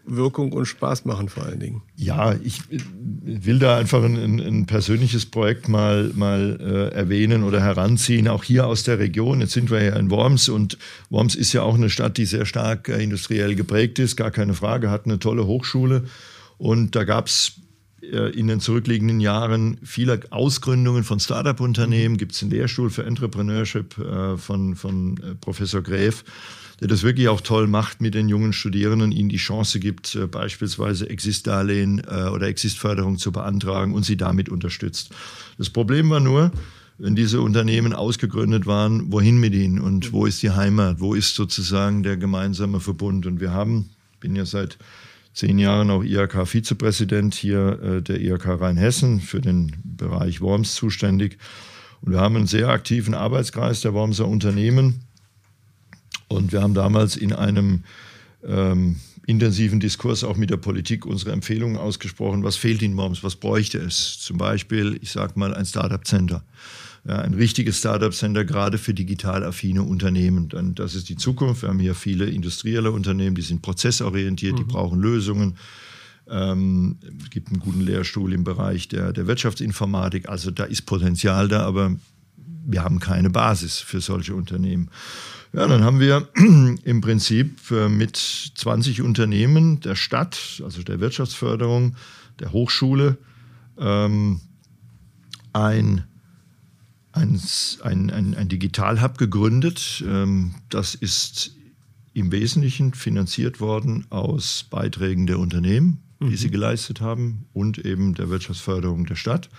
[0.05, 1.81] Wirkung und Spaß machen vor allen Dingen.
[1.95, 8.27] Ja, ich will da einfach ein, ein persönliches Projekt mal, mal äh, erwähnen oder heranziehen,
[8.27, 9.41] auch hier aus der Region.
[9.41, 10.77] Jetzt sind wir ja in Worms und
[11.09, 14.53] Worms ist ja auch eine Stadt, die sehr stark äh, industriell geprägt ist, gar keine
[14.53, 16.05] Frage, hat eine tolle Hochschule
[16.57, 17.53] und da gab es
[18.11, 22.17] äh, in den zurückliegenden Jahren viele Ausgründungen von Startup-Unternehmen.
[22.17, 26.23] Gibt es einen Lehrstuhl für Entrepreneurship äh, von, von äh, Professor Gräf,
[26.79, 31.09] der das wirklich auch toll macht mit den jungen Studierenden, ihnen die Chance gibt, beispielsweise
[31.09, 35.11] Exist-Darlehen oder Exist-Förderung zu beantragen und sie damit unterstützt.
[35.57, 36.51] Das Problem war nur,
[36.97, 41.35] wenn diese Unternehmen ausgegründet waren, wohin mit ihnen und wo ist die Heimat, wo ist
[41.35, 43.25] sozusagen der gemeinsame Verbund.
[43.25, 44.77] Und wir haben, ich bin ja seit
[45.33, 51.37] zehn Jahren auch IHK-Vizepräsident hier äh, der IHK Rheinhessen für den Bereich Worms zuständig.
[52.01, 55.01] Und wir haben einen sehr aktiven Arbeitskreis der Wormser Unternehmen.
[56.27, 57.83] Und wir haben damals in einem
[58.43, 62.43] ähm, intensiven Diskurs auch mit der Politik unsere Empfehlungen ausgesprochen.
[62.43, 63.23] Was fehlt in Worms?
[63.23, 64.19] Was bräuchte es?
[64.19, 66.43] Zum Beispiel, ich sage mal, ein Startup-Center.
[67.07, 70.49] Ja, ein richtiges Startup-Center gerade für digital affine Unternehmen.
[70.49, 71.61] Dann, das ist die Zukunft.
[71.61, 74.57] Wir haben hier viele industrielle Unternehmen, die sind prozessorientiert, mhm.
[74.57, 75.57] die brauchen Lösungen.
[76.27, 80.29] Ähm, es gibt einen guten Lehrstuhl im Bereich der, der Wirtschaftsinformatik.
[80.29, 81.95] Also da ist Potenzial da, aber
[82.67, 84.89] wir haben keine Basis für solche Unternehmen.
[85.55, 86.27] Ja, dann haben wir
[86.83, 91.95] im Prinzip äh, mit 20 Unternehmen der Stadt, also der Wirtschaftsförderung,
[92.41, 93.17] der Hochschule,
[93.79, 94.41] ähm,
[95.53, 96.03] ein,
[97.13, 97.39] ein,
[97.83, 100.03] ein, ein, ein Digital-Hub gegründet.
[100.05, 101.55] Ähm, das ist
[102.13, 106.35] im Wesentlichen finanziert worden aus Beiträgen der Unternehmen, die mhm.
[106.35, 109.49] sie geleistet haben und eben der Wirtschaftsförderung der Stadt.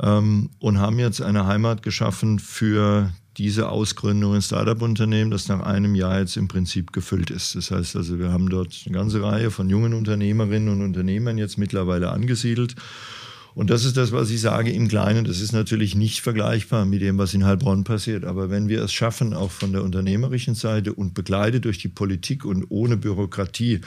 [0.00, 5.94] Ähm, und haben jetzt eine Heimat geschaffen für diese Ausgründung in Startup-Unternehmen, das nach einem
[5.94, 7.54] Jahr jetzt im Prinzip gefüllt ist.
[7.54, 11.56] Das heißt also, wir haben dort eine ganze Reihe von jungen Unternehmerinnen und Unternehmern jetzt
[11.58, 12.74] mittlerweile angesiedelt.
[13.54, 15.24] Und das ist das, was ich sage im Kleinen.
[15.24, 18.24] Das ist natürlich nicht vergleichbar mit dem, was in Heilbronn passiert.
[18.24, 22.44] Aber wenn wir es schaffen, auch von der unternehmerischen Seite und begleitet durch die Politik
[22.44, 23.80] und ohne Bürokratie,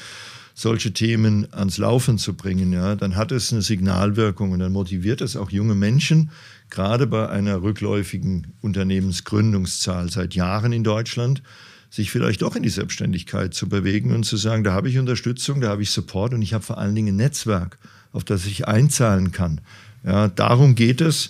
[0.54, 5.20] solche Themen ans Laufen zu bringen, ja, dann hat es eine Signalwirkung und dann motiviert
[5.20, 6.30] es auch junge Menschen,
[6.70, 11.42] gerade bei einer rückläufigen Unternehmensgründungszahl seit Jahren in Deutschland,
[11.90, 15.62] sich vielleicht doch in die Selbstständigkeit zu bewegen und zu sagen, da habe ich Unterstützung,
[15.62, 17.78] da habe ich Support und ich habe vor allen Dingen ein Netzwerk,
[18.12, 19.62] auf das ich einzahlen kann.
[20.04, 21.30] Ja, darum geht es.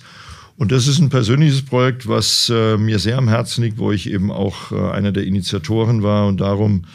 [0.57, 4.10] Und das ist ein persönliches Projekt, was äh, mir sehr am Herzen liegt, wo ich
[4.10, 6.86] eben auch äh, einer der Initiatoren war und darum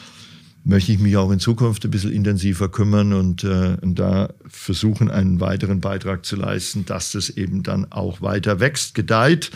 [0.64, 5.10] möchte ich mich auch in Zukunft ein bisschen intensiver kümmern und, äh, und da versuchen,
[5.10, 9.50] einen weiteren Beitrag zu leisten, dass das eben dann auch weiter wächst, gedeiht.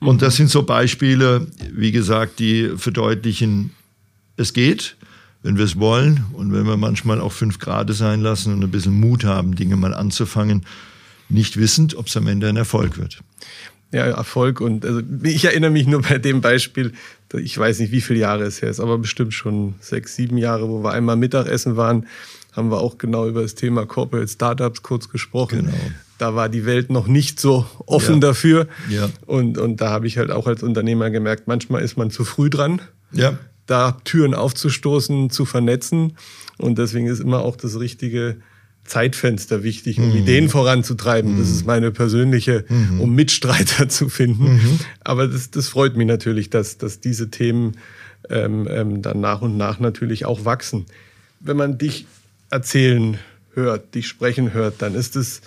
[0.00, 3.70] Und das sind so Beispiele, wie gesagt, die verdeutlichen,
[4.36, 4.96] es geht,
[5.42, 8.70] wenn wir es wollen und wenn wir manchmal auch fünf Grad sein lassen und ein
[8.70, 10.64] bisschen Mut haben, Dinge mal anzufangen,
[11.28, 13.20] nicht wissend, ob es am Ende ein Erfolg wird.
[13.92, 16.92] Ja, Erfolg und also ich erinnere mich nur bei dem Beispiel,
[17.38, 20.68] ich weiß nicht, wie viele Jahre es her ist, aber bestimmt schon sechs, sieben Jahre,
[20.68, 22.06] wo wir einmal Mittagessen waren,
[22.52, 25.66] haben wir auch genau über das Thema Corporate Startups kurz gesprochen.
[25.66, 25.76] Genau.
[26.18, 28.20] Da war die Welt noch nicht so offen ja.
[28.20, 28.68] dafür.
[28.88, 29.10] Ja.
[29.26, 32.50] Und, und da habe ich halt auch als Unternehmer gemerkt, manchmal ist man zu früh
[32.50, 32.80] dran,
[33.10, 33.36] ja.
[33.66, 36.16] da Türen aufzustoßen, zu vernetzen.
[36.56, 38.36] Und deswegen ist immer auch das richtige
[38.84, 40.16] Zeitfenster wichtig, um mhm.
[40.16, 41.34] Ideen voranzutreiben.
[41.34, 41.38] Mhm.
[41.38, 43.00] Das ist meine persönliche, mhm.
[43.00, 44.54] um Mitstreiter zu finden.
[44.54, 44.78] Mhm.
[45.00, 47.78] Aber das, das freut mich natürlich, dass, dass diese Themen
[48.28, 50.86] ähm, ähm, dann nach und nach natürlich auch wachsen.
[51.40, 52.06] Wenn man dich
[52.50, 53.18] erzählen
[53.54, 55.40] hört, dich sprechen hört, dann ist es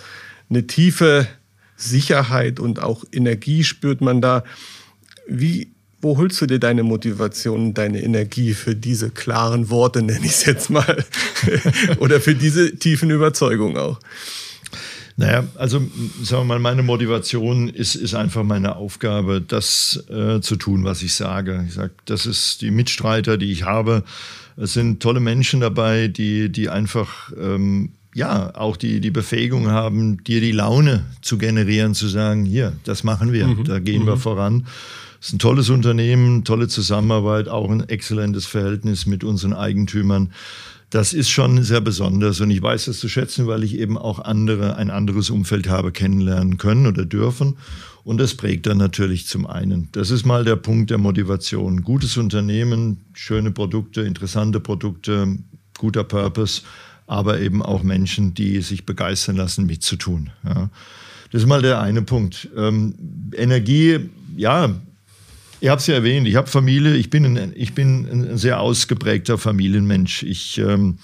[0.49, 1.27] eine tiefe
[1.75, 4.43] Sicherheit und auch Energie spürt man da.
[5.27, 5.71] Wie
[6.01, 10.45] wo holst du dir deine Motivation, deine Energie für diese klaren Worte, nenne ich es
[10.45, 11.05] jetzt mal,
[11.99, 13.99] oder für diese tiefen Überzeugungen auch?
[15.19, 15.79] Naja, also
[16.21, 21.01] sagen wir mal, meine Motivation ist, ist einfach meine Aufgabe, das äh, zu tun, was
[21.01, 21.65] ich sage.
[21.67, 24.03] Ich sage, das ist die Mitstreiter, die ich habe.
[24.57, 30.23] Es sind tolle Menschen dabei, die, die einfach ähm, ja auch die, die Befähigung haben,
[30.23, 33.63] dir die Laune zu generieren, zu sagen, hier, das machen wir, mhm.
[33.63, 34.07] da gehen mhm.
[34.07, 34.67] wir voran.
[35.19, 40.31] Es ist ein tolles Unternehmen, tolle Zusammenarbeit, auch ein exzellentes Verhältnis mit unseren Eigentümern.
[40.89, 44.19] Das ist schon sehr besonders und ich weiß das zu schätzen, weil ich eben auch
[44.19, 47.57] andere, ein anderes Umfeld habe kennenlernen können oder dürfen.
[48.05, 49.89] Und das prägt dann natürlich zum einen.
[49.91, 51.81] Das ist mal der Punkt der Motivation.
[51.81, 55.37] Gutes Unternehmen, schöne Produkte, interessante Produkte,
[55.77, 56.61] guter Purpose,
[57.05, 60.29] aber eben auch Menschen, die sich begeistern lassen, mitzutun.
[60.45, 60.69] Ja.
[61.31, 62.47] Das ist mal der eine Punkt.
[62.55, 62.95] Ähm,
[63.35, 64.73] Energie, ja,
[65.59, 68.59] Ihr habt es ja erwähnt, ich habe Familie, ich bin, ein, ich bin ein sehr
[68.59, 70.23] ausgeprägter Familienmensch.
[70.23, 70.99] Ich, ähm,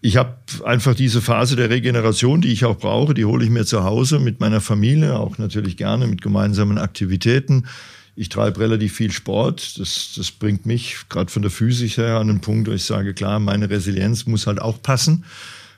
[0.00, 3.64] ich habe einfach diese Phase der Regeneration, die ich auch brauche, die hole ich mir
[3.64, 7.66] zu Hause mit meiner Familie, auch natürlich gerne mit gemeinsamen Aktivitäten.
[8.14, 9.78] Ich treibe relativ viel Sport.
[9.78, 13.14] Das, das bringt mich gerade von der Physik her an einen Punkt, wo ich sage,
[13.14, 15.24] klar, meine Resilienz muss halt auch passen.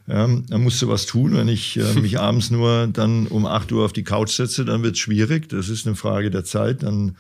[0.09, 1.37] Ja, da musst du was tun.
[1.37, 4.83] Wenn ich äh, mich abends nur dann um 8 Uhr auf die Couch setze, dann
[4.83, 5.49] wird es schwierig.
[5.51, 6.83] Das ist eine Frage der Zeit.
[6.83, 7.17] Dann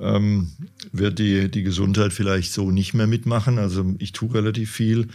[0.00, 0.48] ähm,
[0.92, 3.58] wird die, die Gesundheit vielleicht so nicht mehr mitmachen.
[3.58, 5.08] Also ich tue relativ viel.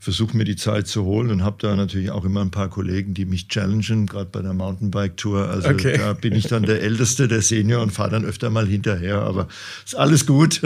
[0.00, 3.14] versuche mir die Zeit zu holen und habe da natürlich auch immer ein paar Kollegen,
[3.14, 5.48] die mich challengen, gerade bei der Mountainbike-Tour.
[5.48, 5.98] Also okay.
[5.98, 9.22] da bin ich dann der Älteste, der Senior und fahre dann öfter mal hinterher.
[9.22, 9.48] Aber
[9.84, 10.60] ist alles gut.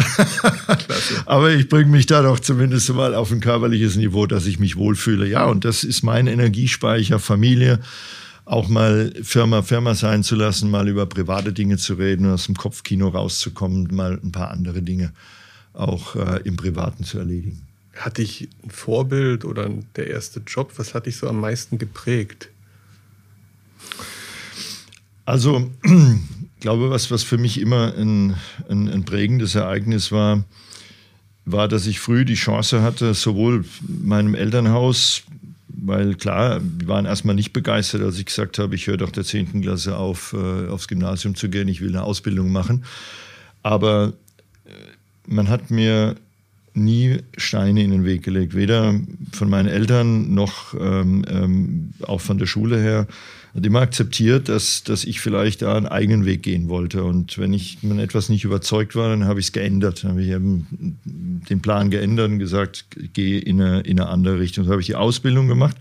[1.27, 4.77] aber ich bringe mich da doch zumindest mal auf ein körperliches Niveau, dass ich mich
[4.77, 5.27] wohlfühle.
[5.27, 7.81] Ja, und das ist mein Energiespeicher, Familie
[8.45, 12.57] auch mal Firma Firma sein zu lassen, mal über private Dinge zu reden, aus dem
[12.57, 15.13] Kopfkino rauszukommen, mal ein paar andere Dinge
[15.75, 17.63] auch äh, im Privaten zu erledigen.
[17.95, 22.49] Hat dich ein Vorbild oder der erste Job, was hat dich so am meisten geprägt?
[25.25, 25.91] Also, ich
[26.61, 28.37] glaube, was, was für mich immer ein,
[28.69, 30.45] ein, ein prägendes Ereignis war,
[31.45, 35.23] war, dass ich früh die Chance hatte, sowohl meinem Elternhaus,
[35.75, 39.25] weil klar, wir waren erstmal nicht begeistert, als ich gesagt habe, ich höre doch der
[39.25, 39.63] 10.
[39.63, 42.85] Klasse auf, äh, aufs Gymnasium zu gehen, ich will eine Ausbildung machen.
[43.63, 44.13] Aber
[44.65, 44.71] äh,
[45.27, 46.17] man hat mir
[46.75, 48.99] nie Steine in den Weg gelegt, weder
[49.33, 53.07] von meinen Eltern noch ähm, ähm, auch von der Schule her.
[53.55, 57.05] Hat immer akzeptiert, dass, dass ich vielleicht da einen eigenen Weg gehen wollte.
[57.05, 60.03] Und wenn ich von etwas nicht überzeugt war, dann habe ich es geändert.
[60.03, 64.39] Dann habe ich eben den Plan geändert und gesagt, gehe in eine, in eine andere
[64.39, 64.65] Richtung.
[64.65, 65.77] So habe ich die Ausbildung gemacht.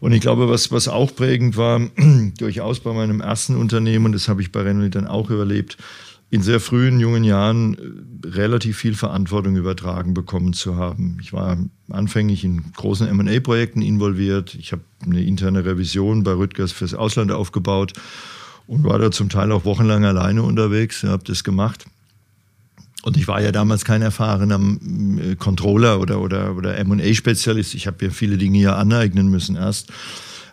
[0.00, 1.80] Und ich glaube, was, was auch prägend war,
[2.38, 5.76] durchaus bei meinem ersten Unternehmen, und das habe ich bei Renault dann auch überlebt,
[6.30, 11.18] in sehr frühen, jungen Jahren äh, relativ viel Verantwortung übertragen bekommen zu haben.
[11.22, 11.56] Ich war
[11.90, 14.54] anfänglich in großen MA-Projekten involviert.
[14.54, 17.94] Ich habe eine interne Revision bei Rüttgers fürs Ausland aufgebaut
[18.66, 21.86] und war da zum Teil auch wochenlang alleine unterwegs, habe das gemacht.
[23.02, 24.60] Und ich war ja damals kein erfahrener
[25.22, 27.74] äh, Controller oder, oder, oder MA-Spezialist.
[27.74, 29.92] Ich habe mir viele Dinge ja aneignen müssen erst.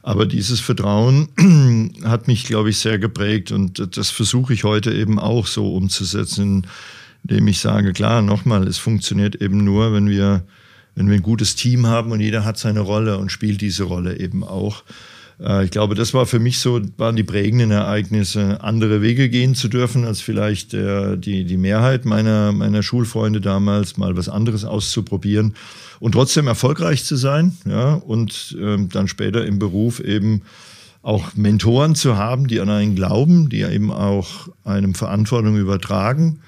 [0.05, 1.29] Aber dieses Vertrauen
[2.03, 6.67] hat mich, glaube ich, sehr geprägt und das versuche ich heute eben auch so umzusetzen,
[7.23, 10.45] indem ich sage, klar, nochmal, es funktioniert eben nur, wenn wir,
[10.93, 14.19] wenn wir ein gutes Team haben und jeder hat seine Rolle und spielt diese Rolle
[14.19, 14.83] eben auch.
[15.39, 19.55] Äh, ich glaube, das war für mich so, waren die prägenden Ereignisse, andere Wege gehen
[19.55, 24.65] zu dürfen, als vielleicht der, die, die Mehrheit meiner, meiner Schulfreunde damals, mal was anderes
[24.65, 25.55] auszuprobieren
[25.99, 30.41] und trotzdem erfolgreich zu sein, ja, und ähm, dann später im Beruf eben
[31.01, 36.39] auch Mentoren zu haben, die an einen glauben, die eben auch einem Verantwortung übertragen.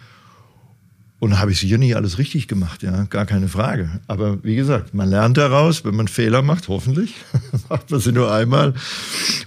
[1.19, 3.89] Und habe ich sicher nicht alles richtig gemacht, ja, gar keine Frage.
[4.05, 7.15] Aber wie gesagt, man lernt daraus, wenn man Fehler macht, hoffentlich,
[7.69, 8.75] macht man sie nur einmal.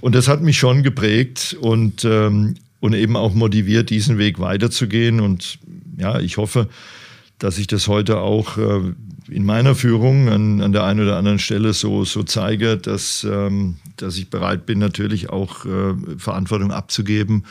[0.01, 5.21] Und das hat mich schon geprägt und, ähm, und eben auch motiviert, diesen Weg weiterzugehen.
[5.21, 5.61] Und
[5.97, 6.69] ja, ich hoffe,
[7.41, 8.93] dass ich das heute auch äh,
[9.29, 13.77] in meiner Führung an, an der einen oder anderen Stelle so, so zeige, dass, ähm,
[13.97, 17.45] dass ich bereit bin, natürlich auch äh, Verantwortung abzugeben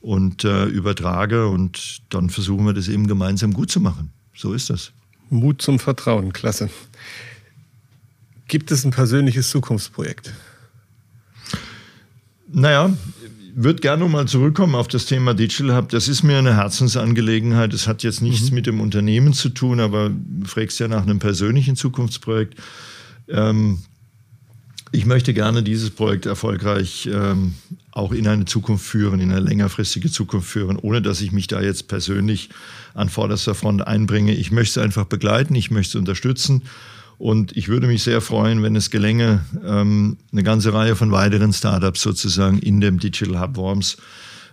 [0.00, 1.46] und äh, übertrage.
[1.48, 4.10] Und dann versuchen wir das eben gemeinsam gut zu machen.
[4.34, 4.92] So ist das.
[5.30, 6.70] Mut zum Vertrauen, klasse.
[8.48, 10.32] Gibt es ein persönliches Zukunftsprojekt?
[12.48, 12.92] Naja,
[13.56, 15.88] würde gerne mal zurückkommen auf das Thema Digital Hub.
[15.88, 17.72] Das ist mir eine Herzensangelegenheit.
[17.72, 18.54] Es hat jetzt nichts mhm.
[18.54, 22.60] mit dem Unternehmen zu tun, aber du fragst ja nach einem persönlichen Zukunftsprojekt.
[23.28, 23.78] Ähm,
[24.92, 27.54] ich möchte gerne dieses Projekt erfolgreich ähm,
[27.90, 31.60] auch in eine Zukunft führen, in eine längerfristige Zukunft führen, ohne dass ich mich da
[31.60, 32.50] jetzt persönlich
[32.94, 34.34] an vorderster Front einbringe.
[34.34, 36.62] Ich möchte es einfach begleiten, ich möchte es unterstützen
[37.18, 41.52] und ich würde mich sehr freuen, wenn es gelänge, ähm, eine ganze Reihe von weiteren
[41.52, 43.96] Startups sozusagen in dem Digital Hub Worms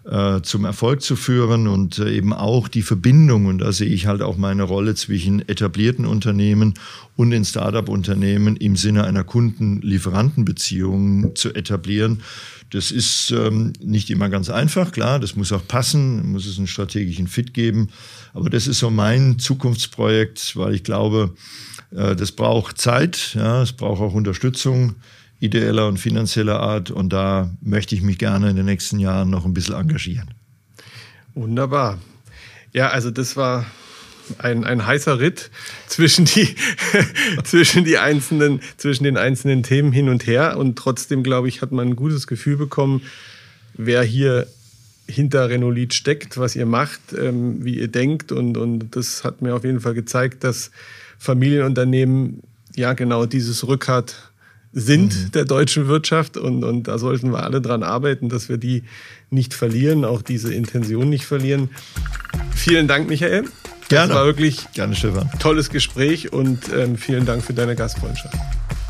[0.03, 4.07] äh, zum Erfolg zu führen und äh, eben auch die Verbindung, und da sehe ich
[4.07, 6.73] halt auch meine Rolle zwischen etablierten Unternehmen
[7.15, 12.23] und den Startup-Unternehmen im Sinne einer Kunden-Lieferanten-Beziehung zu etablieren.
[12.71, 16.67] Das ist ähm, nicht immer ganz einfach, klar, das muss auch passen, muss es einen
[16.67, 17.89] strategischen Fit geben.
[18.33, 21.35] Aber das ist so mein Zukunftsprojekt, weil ich glaube,
[21.91, 24.95] das braucht Zeit, ja, es braucht auch Unterstützung
[25.41, 29.43] ideeller und finanzieller Art und da möchte ich mich gerne in den nächsten Jahren noch
[29.43, 30.30] ein bisschen engagieren.
[31.34, 31.97] Wunderbar.
[32.73, 33.65] Ja, also das war
[34.38, 35.49] ein, ein heißer Ritt
[35.88, 36.55] zwischen, die,
[37.43, 40.57] zwischen, die einzelnen, zwischen den einzelnen Themen hin und her.
[40.57, 43.01] Und trotzdem, glaube ich, hat man ein gutes Gefühl bekommen,
[43.73, 44.47] wer hier
[45.07, 48.31] hinter Renolit steckt, was ihr macht, ähm, wie ihr denkt.
[48.31, 50.72] Und, und das hat mir auf jeden Fall gezeigt, dass
[51.22, 52.41] Familienunternehmen
[52.76, 54.15] ja genau dieses Rückgrat
[54.73, 55.31] sind mhm.
[55.34, 58.85] der deutschen Wirtschaft und, und da sollten wir alle dran arbeiten, dass wir die
[59.30, 61.69] nicht verlieren, auch diese Intention nicht verlieren.
[62.56, 63.43] Vielen Dank, Michael.
[63.88, 64.07] Gerne.
[64.07, 65.30] Das war wirklich Gerne, Stefan.
[65.38, 68.34] tolles Gespräch und ähm, vielen Dank für deine Gastfreundschaft.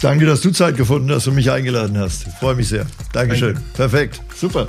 [0.02, 2.28] Danke, dass du Zeit gefunden hast und mich eingeladen hast.
[2.28, 2.86] Ich freue mich sehr.
[3.12, 3.56] Dankeschön.
[3.56, 3.70] Danke.
[3.74, 4.22] Perfekt.
[4.34, 4.68] Super.